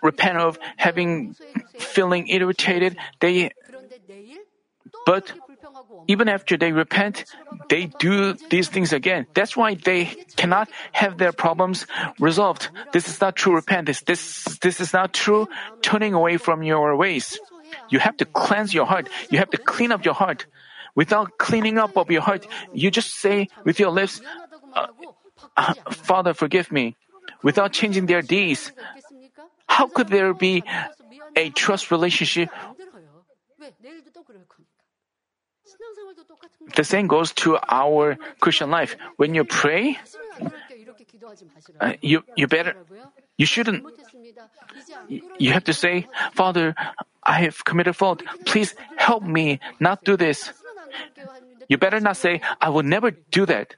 [0.03, 1.35] repent of having
[1.79, 2.97] feeling irritated.
[3.21, 3.51] They,
[5.05, 5.33] but
[6.09, 7.25] even after they repent,
[7.69, 9.27] they do these things again.
[9.35, 11.87] That's why they cannot have their problems
[12.21, 12.71] resolved.
[12.93, 14.03] This is not true repentance.
[14.03, 15.49] This, this is not true
[15.83, 17.39] turning away from your ways.
[17.91, 19.09] You have to cleanse your heart.
[19.31, 20.47] You have to clean up your heart.
[20.95, 24.23] Without cleaning up of your heart, you just say with your lips,
[24.75, 24.87] uh,
[25.57, 26.97] uh, Father, forgive me.
[27.43, 28.73] Without changing their deeds,
[29.69, 30.63] how could there be
[31.37, 32.49] a trust relationship?
[36.75, 38.97] The same goes to our Christian life.
[39.17, 39.99] When you pray,
[41.81, 42.75] uh, you you better
[43.37, 43.85] you shouldn't
[45.39, 46.75] you have to say, Father,
[47.23, 48.23] I have committed fault.
[48.45, 50.53] Please help me not do this.
[51.69, 53.75] You better not say, I will never do that.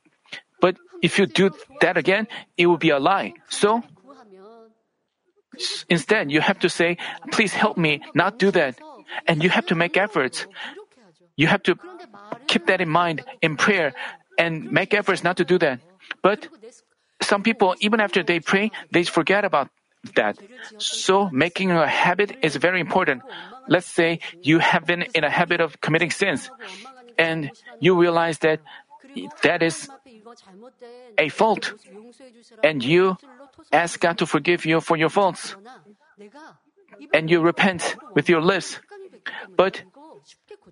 [0.61, 1.51] But if you do
[1.81, 3.35] that again, it will be a lie.
[3.49, 3.83] So,
[5.89, 6.99] instead, you have to say,
[7.33, 8.79] please help me not do that.
[9.27, 10.47] And you have to make efforts.
[11.37, 11.79] You have to
[12.49, 13.93] keep that in mind in prayer
[14.39, 15.81] and make efforts not to do that.
[16.23, 16.49] But
[17.23, 19.69] some people, even after they pray, they forget about
[20.15, 20.39] that.
[20.79, 23.23] So making a habit is very important.
[23.69, 26.51] Let's say you have been in a habit of committing sins
[27.19, 28.61] and you realize that
[29.43, 29.89] that is
[31.19, 31.75] a fault
[32.63, 33.17] and you
[33.73, 35.57] ask God to forgive you for your faults
[37.13, 38.79] and you repent with your lips.
[39.57, 39.83] But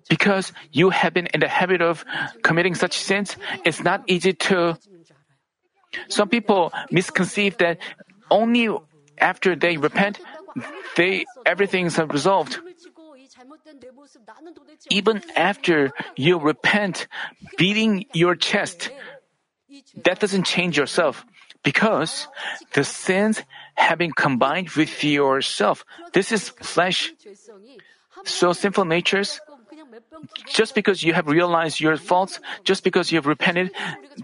[0.09, 2.05] because you have been in the habit of
[2.43, 4.77] committing such sins, it's not easy to.
[6.09, 7.79] Some people misconceive that
[8.29, 8.69] only
[9.17, 10.19] after they repent,
[10.95, 12.59] they everything's resolved.
[14.89, 17.07] Even after you repent,
[17.57, 18.89] beating your chest,
[20.03, 21.25] that doesn't change yourself
[21.63, 22.27] because
[22.73, 23.41] the sins
[23.75, 25.83] have been combined with yourself.
[26.13, 27.13] This is flesh.
[28.25, 29.39] So sinful natures,
[30.47, 33.71] just because you have realized your faults, just because you have repented,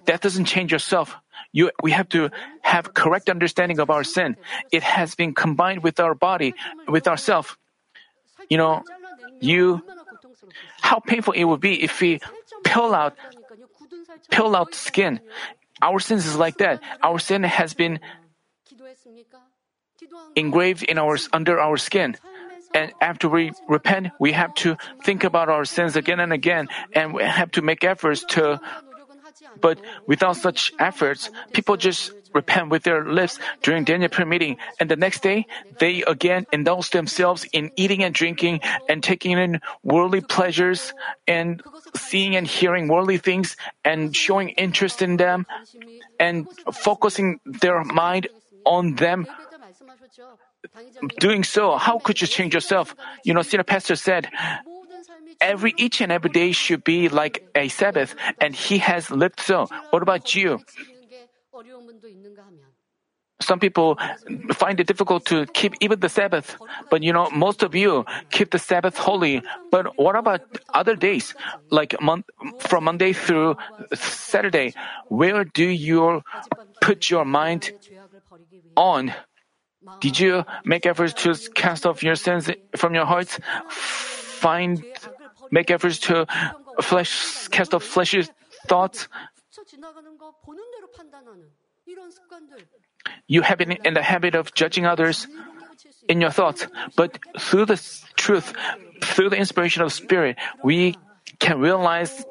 [0.05, 1.15] that doesn't change yourself.
[1.51, 2.29] You, we have to
[2.61, 4.37] have correct understanding of our sin.
[4.71, 6.55] It has been combined with our body,
[6.87, 7.57] with ourself.
[8.49, 8.83] You know,
[9.39, 9.83] you,
[10.81, 12.19] how painful it would be if we
[12.63, 13.15] peel out,
[14.31, 15.19] peel out skin.
[15.81, 16.81] Our sins is like that.
[17.01, 17.99] Our sin has been
[20.35, 22.17] engraved in our, under our skin.
[22.73, 27.13] And after we repent, we have to think about our sins again and again, and
[27.13, 28.59] we have to make efforts to
[29.61, 34.89] but without such efforts, people just repent with their lips during Daniel prayer meeting, and
[34.89, 35.45] the next day
[35.79, 38.59] they again indulge themselves in eating and drinking
[38.89, 40.93] and taking in worldly pleasures
[41.27, 41.61] and
[41.95, 43.55] seeing and hearing worldly things
[43.85, 45.45] and showing interest in them
[46.19, 48.27] and focusing their mind
[48.65, 49.27] on them.
[51.19, 52.95] Doing so, how could you change yourself?
[53.23, 54.29] You know, senior pastor said,
[55.41, 59.67] every each and every day should be like a Sabbath, and he has lived so.
[59.91, 60.59] What about you?
[63.41, 63.97] Some people
[64.53, 66.55] find it difficult to keep even the Sabbath,
[66.89, 69.41] but you know, most of you keep the Sabbath holy.
[69.69, 70.41] But what about
[70.73, 71.35] other days,
[71.69, 71.93] like
[72.59, 73.57] from Monday through
[73.93, 74.73] Saturday?
[75.09, 76.21] Where do you
[76.79, 77.73] put your mind
[78.77, 79.13] on?
[79.99, 83.39] Did you make efforts to cast off your sins from your hearts?
[83.69, 84.83] Find
[85.51, 86.25] make efforts to
[86.81, 88.27] flesh, cast off fleshly
[88.67, 89.07] thoughts.
[93.27, 95.27] You have been in the habit of judging others
[96.07, 97.81] in your thoughts, but through the
[98.15, 98.53] truth,
[99.01, 100.95] through the inspiration of Spirit, we
[101.39, 102.25] can realize.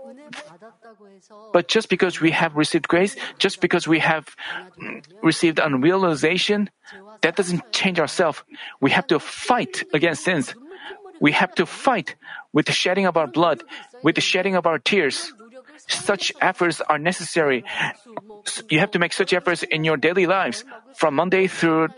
[1.52, 4.36] But just because we have received grace, just because we have
[5.22, 6.68] received unrealization,
[7.22, 8.42] that doesn't change ourselves.
[8.80, 10.54] We have to fight against sins.
[11.20, 12.16] We have to fight
[12.52, 13.62] with the shedding of our blood,
[14.02, 15.32] with the shedding of our tears.
[15.88, 17.64] Such efforts are necessary.
[18.70, 21.88] You have to make such efforts in your daily lives from Monday through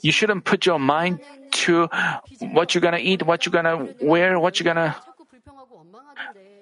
[0.00, 1.88] you shouldn't put your mind to
[2.52, 4.96] what you're gonna eat, what you're gonna wear, what you're gonna.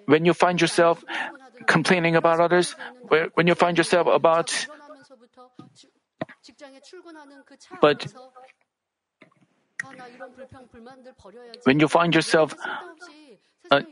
[0.07, 1.05] When you find yourself
[1.67, 2.75] complaining about others,
[3.35, 4.67] when you find yourself about.
[7.81, 8.07] But
[11.65, 12.55] when you find yourself
[13.71, 13.83] uh,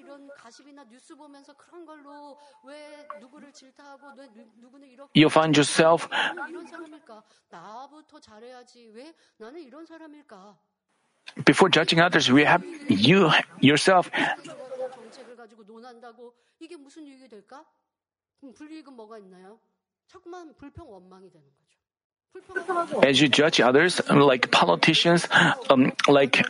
[5.15, 6.09] you find yourself
[11.45, 14.11] before judging others, we have you yourself.
[23.03, 25.29] As you judge others, like politicians,
[25.71, 26.45] um, like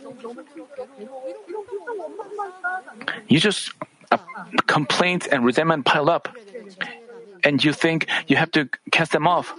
[3.27, 3.71] you just
[4.11, 4.17] uh,
[4.67, 6.29] complaints and resentment pile up,
[7.43, 9.53] and you think you have to cast them off.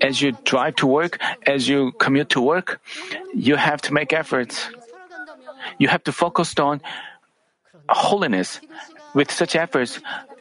[0.00, 2.80] As you drive to work, as you commute to work,
[3.34, 4.68] you have to make efforts.
[5.78, 6.80] You have to focus on
[7.88, 8.60] holiness.
[9.14, 10.00] With such efforts,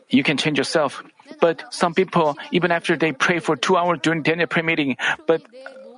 [0.09, 1.03] you can change yourself.
[1.39, 4.97] But some people, even after they pray for two hours during Daniel prayer meeting,
[5.27, 5.43] but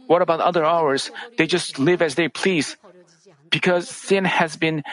[0.07, 1.11] what about other hours?
[1.37, 2.77] They just live as they please
[3.49, 4.83] because sin has been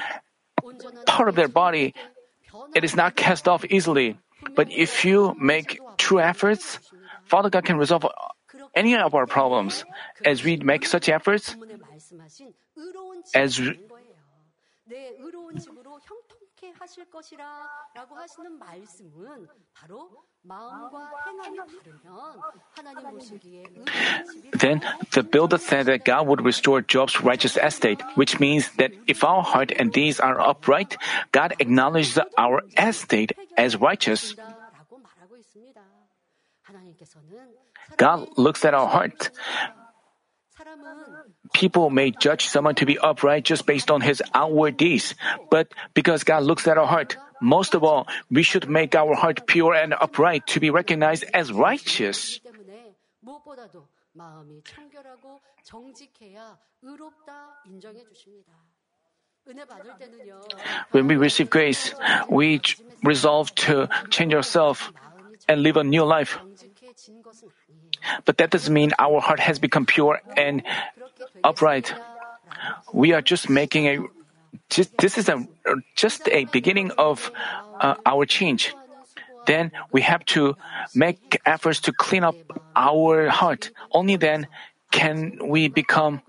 [1.07, 1.95] part of their body.
[2.75, 4.19] It is not cast off easily.
[4.55, 6.79] But if you make true efforts,
[7.31, 8.05] Father God can resolve
[8.75, 9.85] any of our problems
[10.27, 11.55] as we make such efforts.
[13.35, 13.79] As we,
[24.59, 29.23] then the Bildad said that God would restore Job's righteous estate, which means that if
[29.23, 30.97] our heart and deeds are upright,
[31.31, 34.35] God acknowledges our estate as righteous.
[37.97, 39.31] God looks at our heart.
[41.53, 45.15] People may judge someone to be upright just based on his outward deeds,
[45.51, 49.47] but because God looks at our heart, most of all, we should make our heart
[49.47, 52.41] pure and upright to be recognized as righteous.
[60.91, 61.95] When we receive grace,
[62.29, 62.61] we
[63.03, 64.81] resolve to change ourselves
[65.49, 66.39] and live a new life.
[68.25, 70.63] But that doesn't mean our heart has become pure and
[71.45, 71.95] upright.
[72.93, 73.99] We are just making a
[74.69, 75.47] just, this is a
[75.95, 77.31] just a beginning of
[77.81, 78.75] uh, our change.
[79.47, 80.57] Then we have to
[80.95, 82.37] make efforts to clean up
[82.77, 83.71] our heart.
[83.93, 84.47] Only then
[84.91, 86.23] can we become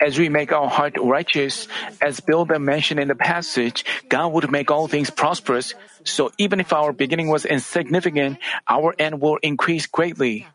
[0.00, 1.68] as we make our heart righteous,
[2.00, 5.74] as Bildad mentioned in the passage, God would make all things prosperous.
[6.04, 8.38] So even if our beginning was insignificant,
[8.68, 10.46] our end will increase greatly.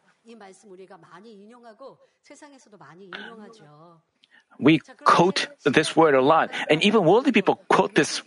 [4.60, 8.22] We quote this word a lot, and even worldly people quote this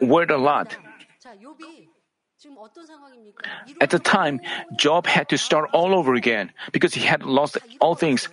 [0.00, 0.76] word a lot.
[3.80, 4.40] At the time,
[4.76, 8.28] Job had to start all over again because he had lost all things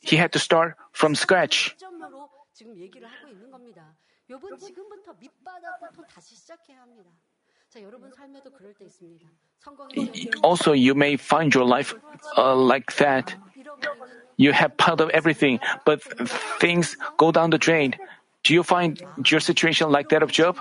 [0.00, 1.76] he had to start from scratch.
[10.42, 11.94] Also, you may find your life
[12.36, 13.34] uh, like that.
[14.36, 16.02] You have part of everything, but
[16.58, 17.94] things go down the drain.
[18.42, 20.56] Do you find your situation like that of Job?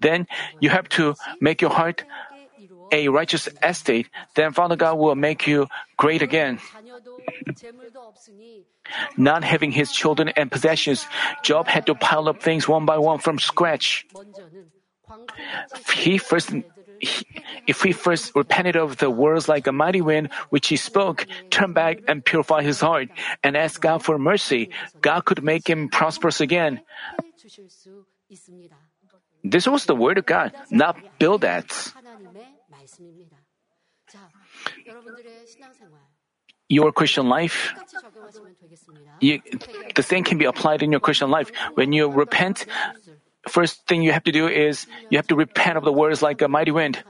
[0.00, 0.26] Then
[0.60, 2.04] you have to make your heart
[2.92, 6.58] a righteous estate, then Father God will make you great again.
[9.16, 11.06] Not having his children and possessions,
[11.42, 14.06] Job had to pile up things one by one from scratch.
[15.74, 16.50] If he first,
[17.66, 21.72] if he first repented of the words like a mighty wind which he spoke, turn
[21.72, 23.08] back and purify his heart,
[23.42, 24.70] and ask God for mercy,
[25.02, 26.80] God could make him prosperous again.
[29.44, 31.94] This was the word of God, not Bildad's.
[36.68, 37.74] your Christian life,
[39.20, 39.40] you,
[39.94, 41.50] the same can be applied in your Christian life.
[41.74, 42.66] When you repent,
[43.48, 46.42] first thing you have to do is you have to repent of the words like
[46.42, 47.02] a mighty wind.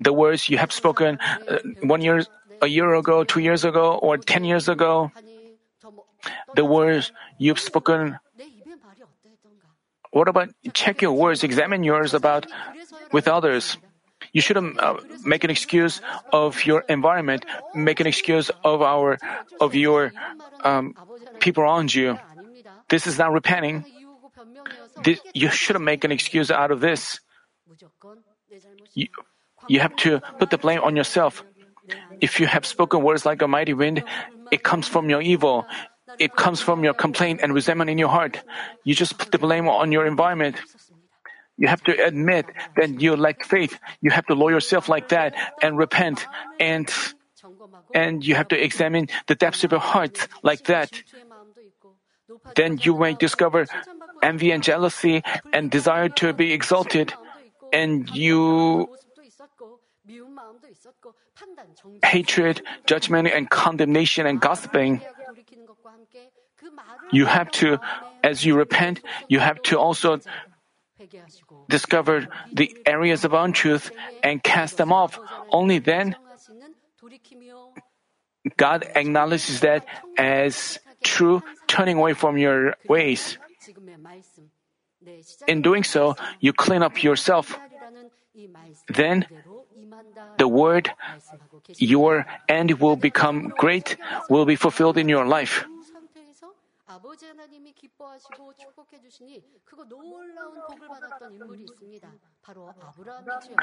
[0.00, 1.18] The words you have spoken
[1.48, 2.24] uh, one year,
[2.62, 5.10] a year ago, two years ago, or ten years ago.
[6.54, 8.18] The words you've spoken.
[10.12, 12.46] What about check your words, examine yours about
[13.12, 13.76] with others.
[14.36, 19.16] You shouldn't uh, make an excuse of your environment, make an excuse of our,
[19.64, 20.12] of your
[20.60, 20.92] um,
[21.40, 22.18] people around you.
[22.90, 23.86] This is not repenting.
[25.02, 27.18] This, you shouldn't make an excuse out of this.
[28.92, 29.08] You,
[29.68, 31.42] you have to put the blame on yourself.
[32.20, 34.04] If you have spoken words like a mighty wind,
[34.52, 35.64] it comes from your evil.
[36.18, 38.44] It comes from your complaint and resentment in your heart.
[38.84, 40.56] You just put the blame on your environment.
[41.56, 42.46] You have to admit
[42.76, 43.78] that you lack faith.
[44.00, 46.26] You have to lower yourself like that and repent
[46.60, 46.90] and
[47.94, 50.90] and you have to examine the depths of your heart like that.
[52.56, 53.66] Then you may discover
[54.22, 57.14] envy and jealousy and desire to be exalted
[57.72, 58.88] and you
[62.04, 65.00] hatred, judgment and condemnation and gossiping.
[67.12, 67.78] You have to
[68.22, 70.20] as you repent, you have to also
[71.68, 73.90] discover the areas of untruth
[74.22, 75.18] and cast them off,
[75.50, 76.16] only then
[78.56, 79.86] God acknowledges that
[80.16, 83.38] as true turning away from your ways.
[85.46, 87.58] In doing so, you clean up yourself.
[88.88, 89.26] Then
[90.38, 90.92] the word,
[91.78, 93.96] your end will become great,
[94.28, 95.64] will be fulfilled in your life.
[96.95, 102.11] 그 상태에서 아버지 하나님이 기뻐하시고 축복해 주시니 그거 놀라운 복을 받았던 인물이 있습니다.
[102.41, 103.55] 바로 아브라함이지요.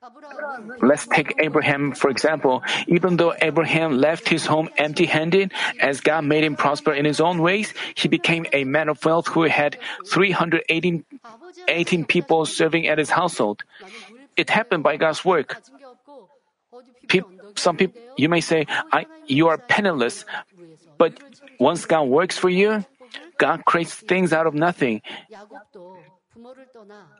[0.00, 2.60] 아브라함은 Let's take Abraham, for example.
[2.86, 7.20] Even though Abraham left his home empty handed, as God made him prosper in his
[7.20, 12.86] own ways, he became a man of wealth who had 318 아버지 18 people serving
[12.88, 13.64] at his household.
[14.36, 15.54] It happened by God's work.
[15.54, 16.28] 가진 게 없고
[16.70, 20.26] 어디 Peop- some people, you may say, I, you are penniless,
[20.98, 21.14] but
[21.61, 22.83] once God works for you,
[23.37, 25.05] God creates things out of nothing.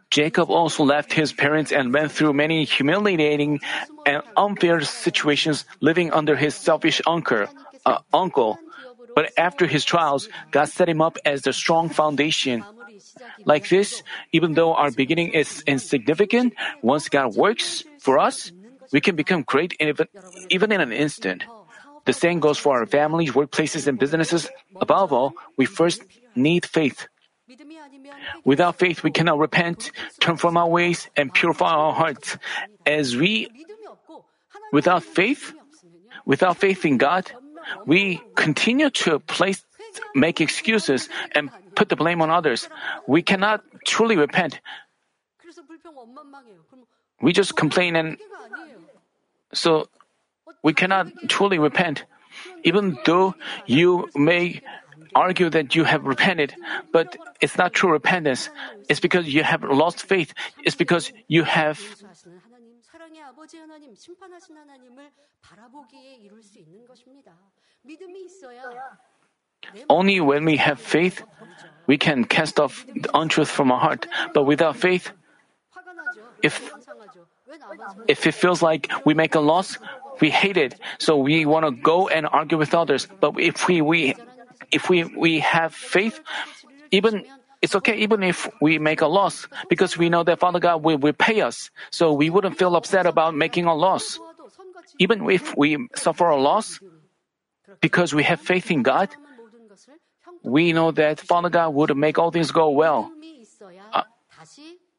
[0.10, 3.62] Jacob also left his parents and went through many humiliating
[4.06, 7.46] and unfair situations living under his selfish uncle.
[7.86, 8.58] Uh, uncle.
[9.14, 12.66] But after his trials, God set him up as the strong foundation.
[13.46, 18.52] Like this, even though our beginning is insignificant, once God works for us,
[18.92, 19.78] we can become great
[20.50, 21.46] even in an instant.
[22.06, 24.49] The same goes for our families, workplaces, and businesses.
[24.80, 26.02] Above all, we first
[26.36, 27.08] need faith.
[28.45, 32.38] Without faith, we cannot repent, turn from our ways, and purify our hearts.
[32.86, 33.49] As we,
[34.72, 35.54] without faith,
[36.26, 37.32] without faith in God,
[37.86, 39.64] we continue to place,
[40.16, 42.70] make excuses and put the blame on others.
[43.08, 44.60] We cannot truly repent.
[47.22, 48.18] We just complain and
[49.54, 49.89] so
[50.62, 52.05] we cannot truly repent.
[52.64, 53.36] Even though
[53.66, 54.62] you may
[55.16, 56.55] argue that you have repented,
[56.91, 58.49] but it's not true repentance.
[58.89, 60.34] It's because you have lost faith.
[60.64, 61.80] It's because you have
[69.89, 71.24] only when we have faith,
[71.88, 74.07] we can cast off the untruth from our heart.
[74.34, 75.12] But without faith,
[76.41, 76.73] if
[78.07, 79.77] if it feels like we make a loss,
[80.19, 80.75] we hate it.
[80.99, 83.07] So we want to go and argue with others.
[83.19, 84.15] But if we, we
[84.71, 86.19] if we, we have faith,
[86.91, 87.25] even
[87.61, 90.97] it's okay even if we make a loss because we know that Father God will
[90.97, 91.69] repay us.
[91.91, 94.19] So we wouldn't feel upset about making a loss.
[94.99, 96.79] Even if we suffer a loss,
[97.82, 99.09] because we have faith in God,
[100.43, 103.11] we know that Father God would make all things go well.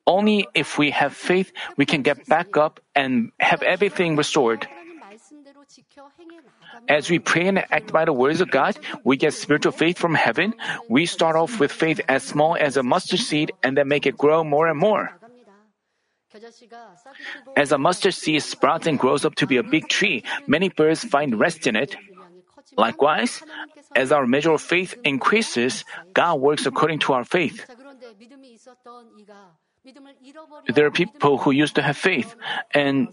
[0.06, 4.66] Only if we have faith, we can get back up and have everything restored.
[6.88, 10.14] As we pray and act by the words of God, we get spiritual faith from
[10.14, 10.54] heaven.
[10.88, 14.18] We start off with faith as small as a mustard seed and then make it
[14.18, 15.10] grow more and more.
[17.56, 21.04] As a mustard seed sprouts and grows up to be a big tree, many birds
[21.04, 21.94] find rest in it.
[22.76, 23.42] Likewise,
[23.94, 25.84] as our measure of faith increases,
[26.14, 27.68] God works according to our faith.
[30.68, 32.34] There are people who used to have faith,
[32.70, 33.08] and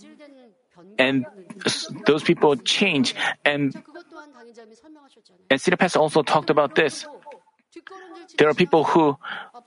[0.97, 1.26] and
[2.05, 3.15] those people change.
[3.43, 3.74] And
[5.49, 7.07] and Sita also talked about this.
[8.38, 9.17] There are people who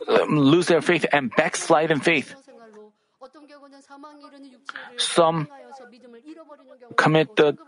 [0.09, 2.35] um, lose their faith and backslide in faith.
[4.97, 5.49] Some
[6.97, 7.59] commit the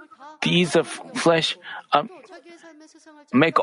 [0.40, 1.58] deeds of flesh,
[1.92, 2.08] um,
[3.32, 3.58] make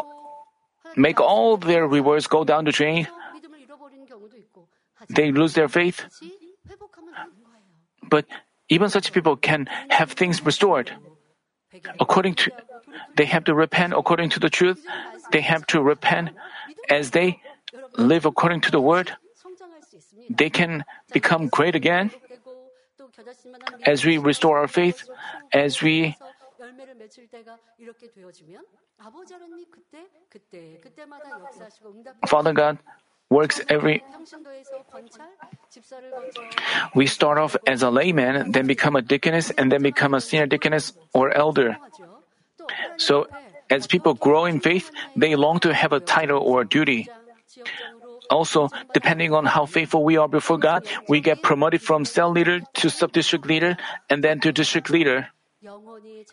[0.95, 3.07] make all their rewards go down the drain
[5.01, 6.33] 믿음을 잃어버리는 경우도 있고 They lose their faith, 다시
[6.68, 7.64] 회복하면 되는 거예요.
[8.11, 8.27] but
[8.68, 10.93] even such people can have things restored.
[12.01, 12.51] According to,
[13.16, 14.81] they have to repent according to the truth.
[15.31, 16.31] They have to repent
[16.91, 17.39] as they
[17.99, 19.12] live according to the word.
[19.35, 20.35] 성장할 수 있습니다.
[20.37, 25.05] They can become great again 되고 또 겨자씨만한 as we restore our faith,
[25.55, 26.14] as we
[26.59, 28.64] 열매를 맺을 때가 이렇게 되어지면
[28.99, 32.83] 아버지 하나님이 그때 그때 그때마다 역사하시고 응답 Father God
[33.32, 34.04] works every.
[36.94, 40.46] We start off as a layman, then become a deaconess, and then become a senior
[40.46, 41.78] deaconess or elder.
[42.98, 43.28] So,
[43.72, 47.08] as people grow in faith, they long to have a title or a duty.
[48.30, 52.62] Also, depending on how faithful we are before God, we get promoted from cell leader
[52.76, 53.76] to sub district leader
[54.10, 55.28] and then to district leader.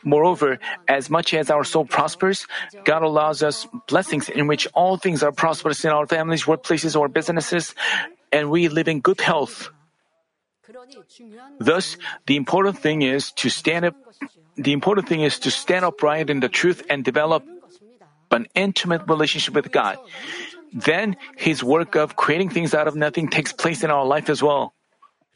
[0.04, 2.46] Moreover, as much as our soul prospers,
[2.84, 7.08] God allows us blessings in which all things are prosperous in our families, workplaces, or
[7.08, 7.74] businesses,
[8.32, 9.70] and we live in good health.
[11.58, 11.96] Thus,
[12.26, 13.96] the important thing is to stand up.
[14.56, 17.44] The important thing is to stand upright in the truth and develop
[18.30, 19.96] an intimate relationship with God.
[20.72, 24.42] Then, His work of creating things out of nothing takes place in our life as
[24.42, 24.74] well.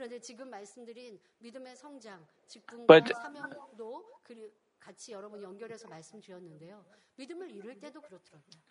[0.01, 6.85] 그런데 지금 말씀드린 믿음의 성장, 직분과 But- 사명도 그, 같이 여러분 연결해서 말씀 주었는데요.
[7.15, 8.61] 믿음을 잃을 때도 그렇더라고요.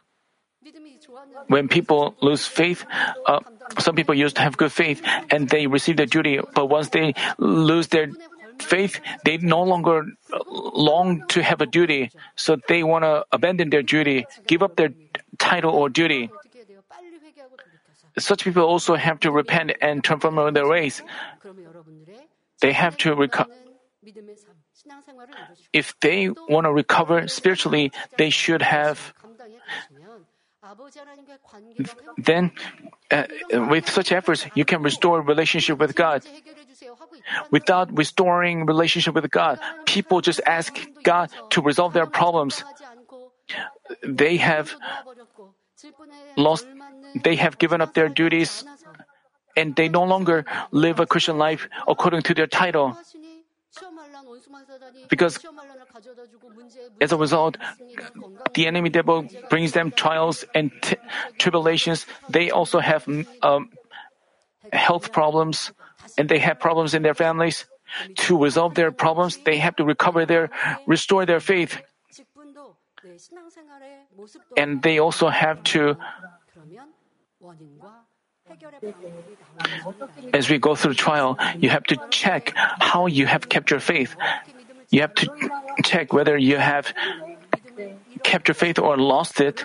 [0.60, 2.86] 믿음이 좋았는데 When people lose faith,
[3.28, 3.40] uh,
[3.78, 7.12] some people used to have good faith and they receive their duty, but once they
[7.38, 8.08] lose their
[8.62, 10.00] faith, they no longer
[10.32, 10.38] uh,
[10.72, 14.90] long to have a duty, so they want to abandon their duty, give up their
[15.38, 16.30] title or duty.
[18.17, 21.01] such people also have to repent and turn from their ways.
[22.61, 23.51] They have to recover.
[25.73, 29.13] If they want to recover spiritually, they should have.
[32.17, 32.51] Then,
[33.09, 36.23] uh, with such efforts, you can restore relationship with God.
[37.49, 42.63] Without restoring relationship with God, people just ask God to resolve their problems.
[44.03, 44.75] They have
[46.37, 46.67] lost,
[47.23, 48.63] they have given up their duties
[49.55, 52.97] and they no longer live a Christian life according to their title.
[55.09, 55.39] Because
[56.99, 57.57] as a result,
[58.53, 60.97] the enemy devil brings them trials and t-
[61.37, 62.05] tribulations.
[62.29, 63.07] They also have
[63.41, 63.69] um,
[64.73, 65.71] health problems
[66.17, 67.65] and they have problems in their families.
[68.27, 70.49] To resolve their problems, they have to recover their,
[70.87, 71.81] restore their faith
[74.57, 75.97] and they also have to
[80.33, 84.15] as we go through trial, you have to check how you have kept your faith.
[84.89, 85.27] You have to
[85.83, 86.93] check whether you have
[88.23, 89.63] kept your faith or lost it.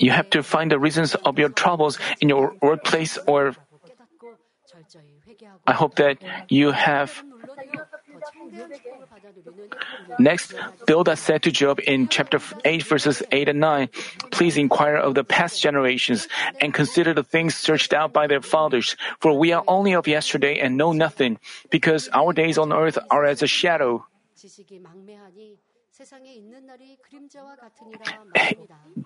[0.00, 3.54] You have to find the reasons of your troubles in your workplace or
[5.66, 7.22] I hope that you have
[10.18, 10.54] Next,
[10.86, 13.88] Bildad said to Job in chapter 8, verses 8 and 9,
[14.30, 16.28] Please inquire of the past generations
[16.60, 20.58] and consider the things searched out by their fathers, for we are only of yesterday
[20.58, 21.38] and know nothing,
[21.70, 24.06] because our days on earth are as a shadow.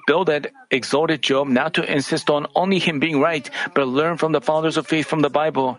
[0.06, 4.40] Bildad exhorted Job not to insist on only him being right, but learn from the
[4.40, 5.78] fathers of faith from the Bible.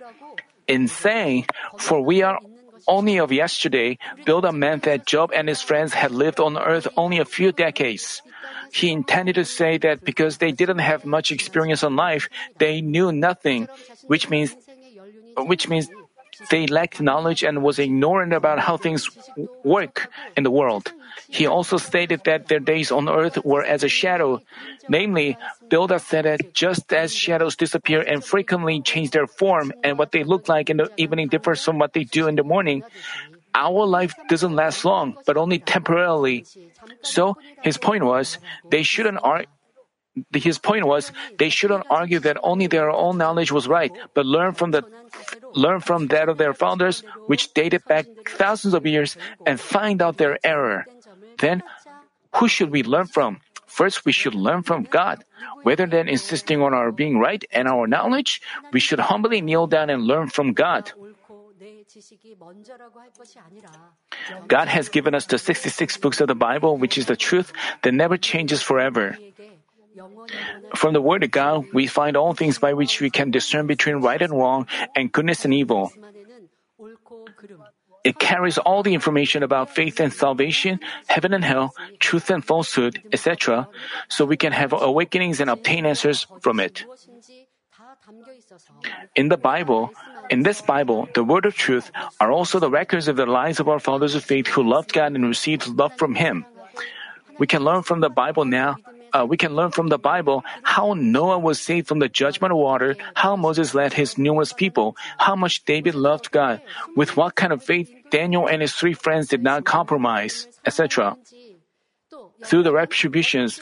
[0.67, 1.47] In saying,
[1.79, 2.39] For we are
[2.87, 7.19] only of yesterday, Bildad meant that Job and his friends had lived on earth only
[7.19, 8.21] a few decades.
[8.71, 13.11] He intended to say that because they didn't have much experience on life, they knew
[13.11, 13.67] nothing,
[14.07, 14.55] which means,
[15.37, 15.89] which means
[16.49, 19.09] they lacked knowledge and was ignorant about how things
[19.63, 20.91] work in the world.
[21.27, 24.41] He also stated that their days on earth were as a shadow.
[24.89, 25.37] Namely,
[25.69, 30.23] Bildad said that just as shadows disappear and frequently change their form, and what they
[30.23, 32.83] look like in the evening differs from what they do in the morning,
[33.53, 36.45] our life doesn't last long, but only temporarily.
[37.01, 38.37] So his point was
[38.69, 39.47] they shouldn't argue.
[40.33, 44.53] His point was they shouldn't argue that only their own knowledge was right, but learn
[44.53, 44.83] from the
[45.55, 50.17] learn from that of their founders, which dated back thousands of years, and find out
[50.17, 50.85] their error.
[51.41, 51.63] Then,
[52.37, 53.41] who should we learn from?
[53.65, 55.23] First, we should learn from God.
[55.65, 59.89] Rather than insisting on our being right and our knowledge, we should humbly kneel down
[59.89, 60.91] and learn from God.
[64.47, 67.93] God has given us the 66 books of the Bible, which is the truth that
[67.93, 69.17] never changes forever.
[70.75, 73.97] From the Word of God, we find all things by which we can discern between
[73.97, 75.91] right and wrong and goodness and evil.
[78.03, 83.01] It carries all the information about faith and salvation, heaven and hell, truth and falsehood,
[83.13, 83.67] etc.,
[84.09, 86.83] so we can have awakenings and obtain answers from it.
[89.15, 89.91] In the Bible,
[90.29, 93.67] in this Bible, the word of truth are also the records of the lives of
[93.67, 96.45] our fathers of faith who loved God and received love from Him.
[97.39, 98.77] We can learn from the Bible now
[99.13, 102.57] uh, we can learn from the Bible how Noah was saved from the judgment of
[102.57, 106.61] water, how Moses led his numerous people, how much David loved God,
[106.95, 111.17] with what kind of faith Daniel and his three friends did not compromise, etc.
[112.43, 113.61] Through the retributions,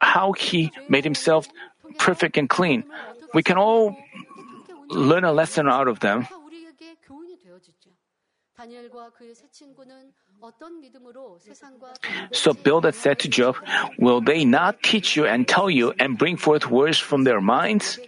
[0.00, 1.48] how he made himself
[1.98, 2.84] perfect and clean.
[3.34, 3.96] We can all
[4.90, 6.26] learn a lesson out of them.
[12.32, 13.56] So Bildad said to Job,
[13.98, 17.98] Will they not teach you and tell you and bring forth words from their minds?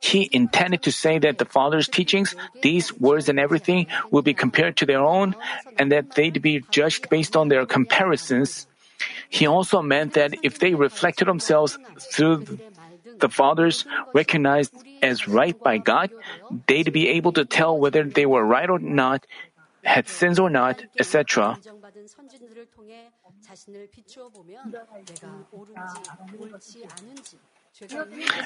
[0.00, 4.76] He intended to say that the Father's teachings, these words and everything, will be compared
[4.78, 5.34] to their own
[5.76, 8.66] and that they'd be judged based on their comparisons.
[9.28, 12.46] He also meant that if they reflected themselves through
[13.18, 16.10] the fathers recognized as right by God,
[16.66, 19.26] they'd be able to tell whether they were right or not
[19.88, 21.56] had sins or not, etc.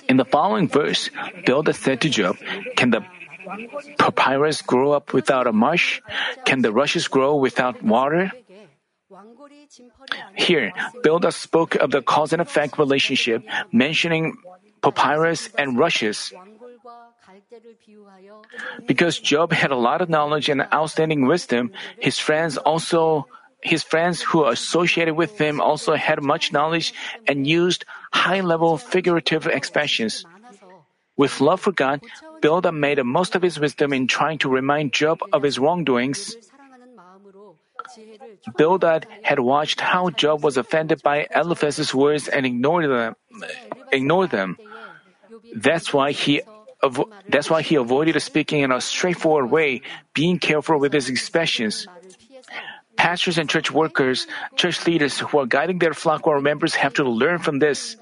[0.08, 1.10] In the following verse,
[1.44, 2.36] Bildad said to Job,
[2.76, 3.02] Can the
[3.98, 6.00] papyrus grow up without a marsh?
[6.44, 8.30] Can the rushes grow without water?
[10.36, 10.72] Here,
[11.02, 14.36] Bildad spoke of the cause and effect relationship, mentioning
[14.80, 16.32] papyrus and rushes.
[18.86, 23.26] Because Job had a lot of knowledge and outstanding wisdom, his friends also
[23.62, 26.92] his friends who associated with him also had much knowledge
[27.28, 30.26] and used high-level figurative expressions.
[31.16, 32.02] With love for God,
[32.40, 36.34] Bildad made the most of his wisdom in trying to remind Job of his wrongdoings.
[38.56, 43.14] Bildad had watched how Job was offended by Eliphaz's words and ignored them.
[43.92, 44.58] Ignored them.
[45.54, 46.42] That's why he
[46.82, 49.82] avo- that's why he avoided speaking in a straightforward way,
[50.14, 51.86] being careful with his expressions.
[52.96, 57.04] Pastors and church workers, church leaders who are guiding their flock or members have to
[57.04, 57.96] learn from this.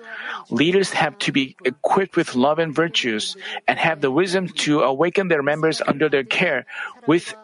[0.50, 3.36] Leaders have to be equipped with love and virtues
[3.68, 6.66] and have the wisdom to awaken their members under their care
[7.06, 7.34] with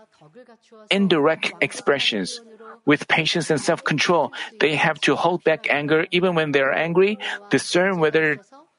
[0.90, 2.40] indirect expressions.
[2.84, 7.18] With patience and self-control, they have to hold back anger even when they are angry,
[7.50, 8.38] discern whether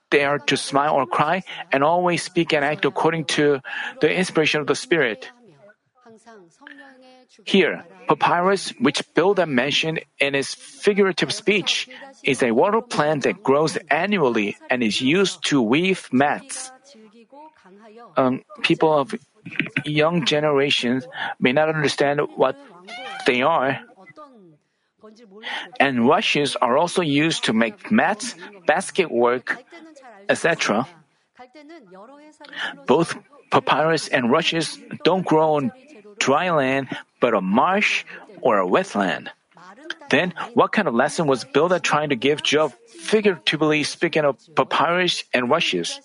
[0.10, 3.62] they are to smile or cry, and always speak and act according to
[4.02, 5.30] the inspiration of the Spirit.
[7.46, 11.88] Here, papyrus, which Bildad mentioned in his figurative speech,
[12.24, 16.72] is a water plant that grows annually and is used to weave mats.
[18.16, 19.14] Um, people of
[19.86, 21.08] young generations
[21.40, 22.58] may not understand what
[23.26, 23.80] they are.
[25.80, 28.36] And rushes are also used to make mats,
[28.66, 29.56] basket work,
[30.30, 30.88] etc.
[32.86, 33.16] Both
[33.52, 35.72] papyrus and rushes don't grow on
[36.20, 38.04] dry land, but a marsh
[38.42, 39.30] or a wetland.
[40.10, 45.24] Then, what kind of lesson was Bildad trying to give Job, figuratively speaking of papyrus
[45.34, 46.00] and rushes?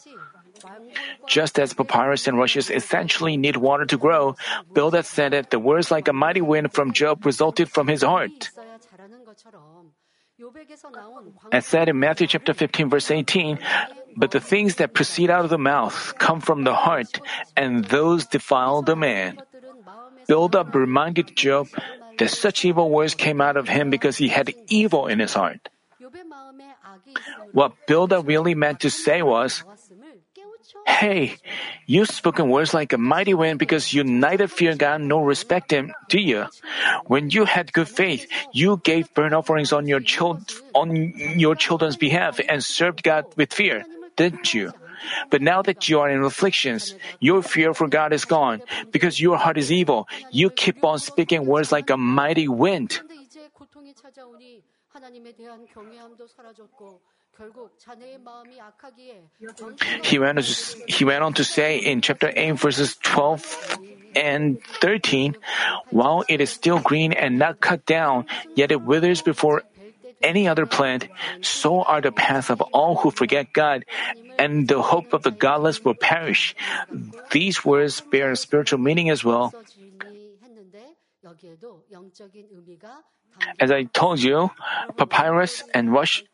[1.26, 4.36] Just as papyrus and rushes essentially need water to grow,
[4.74, 8.50] Bildad said that the words like a mighty wind from Job resulted from his heart.
[11.52, 13.58] As said in Matthew chapter 15 verse 18,
[14.16, 17.20] but the things that proceed out of the mouth come from the heart,
[17.56, 19.40] and those defile the man.
[20.26, 21.68] Bildad reminded Job
[22.18, 25.68] that such evil words came out of him because he had evil in his heart.
[27.52, 29.64] What Bildad really meant to say was,
[30.86, 31.36] Hey,
[31.86, 35.92] you've spoken words like a mighty wind because you neither fear God nor respect Him,
[36.08, 36.46] do you?
[37.06, 40.42] When you had good faith, you gave burnt offerings on your child,
[40.74, 43.84] on your children's behalf and served God with fear,
[44.16, 44.72] didn't you?
[45.30, 48.62] But now that you are in afflictions, your fear for God is gone
[48.92, 50.08] because your heart is evil.
[50.30, 53.00] You keep on speaking words like a mighty wind.
[60.02, 63.78] He went, on to, he went on to say in chapter 8, verses 12
[64.14, 65.36] and 13,
[65.90, 69.62] While it is still green and not cut down, yet it withers before
[70.22, 71.08] any other plant,
[71.40, 73.84] so are the paths of all who forget God,
[74.38, 76.54] and the hope of the godless will perish.
[77.30, 79.52] These words bear a spiritual meaning as well.
[83.58, 84.50] As I told you,
[84.96, 86.24] papyrus and rush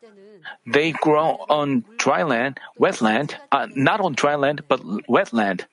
[0.65, 5.65] they grow on dry land, wetland, uh, not on dry land, but wetland.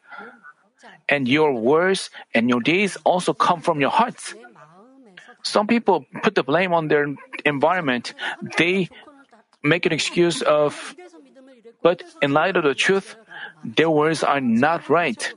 [1.08, 4.34] And your words and your deeds also come from your hearts.
[5.42, 7.06] Some people put the blame on their
[7.44, 8.14] environment.
[8.58, 8.88] They
[9.62, 10.94] make an excuse of,
[11.82, 13.16] but in light of the truth,
[13.62, 15.32] their words are not right.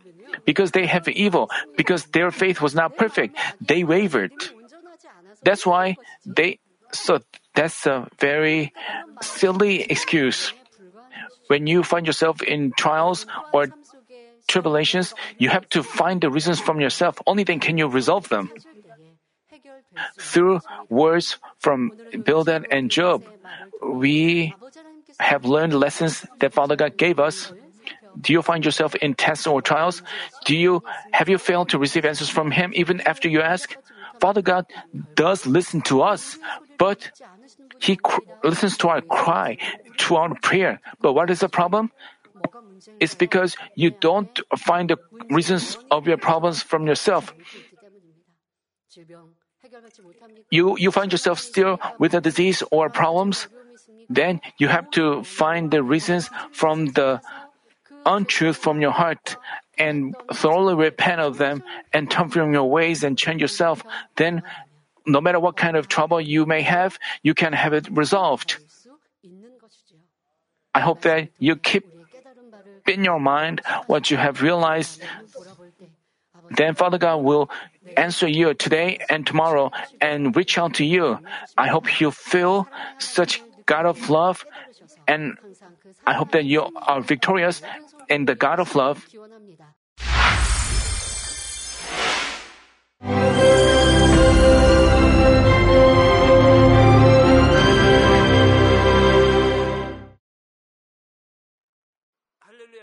[0.45, 4.34] Because they have evil, because their faith was not perfect, they wavered.
[5.43, 6.59] That's why they,
[6.91, 7.19] so
[7.60, 8.72] that's a very
[9.22, 10.53] silly excuse.
[11.47, 13.68] When you find yourself in trials or
[14.47, 17.20] tribulations, you have to find the reasons from yourself.
[17.28, 18.49] Only then can you resolve them.
[20.18, 21.91] Through words from
[22.24, 23.28] Bildad and Job,
[23.84, 24.55] we
[25.20, 27.51] have learned lessons that Father God gave us.
[28.16, 30.01] Do you find yourself in tests or trials?
[30.45, 33.76] Do you have you failed to receive answers from Him even after you ask?
[34.20, 34.66] Father God
[35.16, 36.38] does listen to us,
[36.78, 37.12] but
[37.80, 39.57] He cr- listens to our cry,
[40.07, 40.80] to our prayer.
[41.01, 41.91] But what is the problem?
[42.99, 44.97] It's because you don't find the
[45.30, 47.34] reasons of your problems from yourself.
[50.49, 53.47] You, you find yourself still with a disease or problems?
[54.09, 57.21] Then you have to find the reasons from the
[58.05, 59.38] untruth from your heart
[59.77, 61.63] and thoroughly repent of them
[61.93, 63.84] and turn from your ways and change yourself.
[64.15, 64.43] Then,
[65.10, 68.57] no matter what kind of trouble you may have, you can have it resolved.
[70.74, 71.89] I hope that you keep
[72.88, 75.01] in your mind what you have realized.
[76.51, 77.49] Then Father God will
[77.97, 81.20] answer you today and tomorrow and reach out to you.
[81.57, 84.45] I hope you feel such God of love
[85.07, 85.38] and
[86.05, 87.62] I hope that you are victorious
[88.10, 89.05] in the God of love.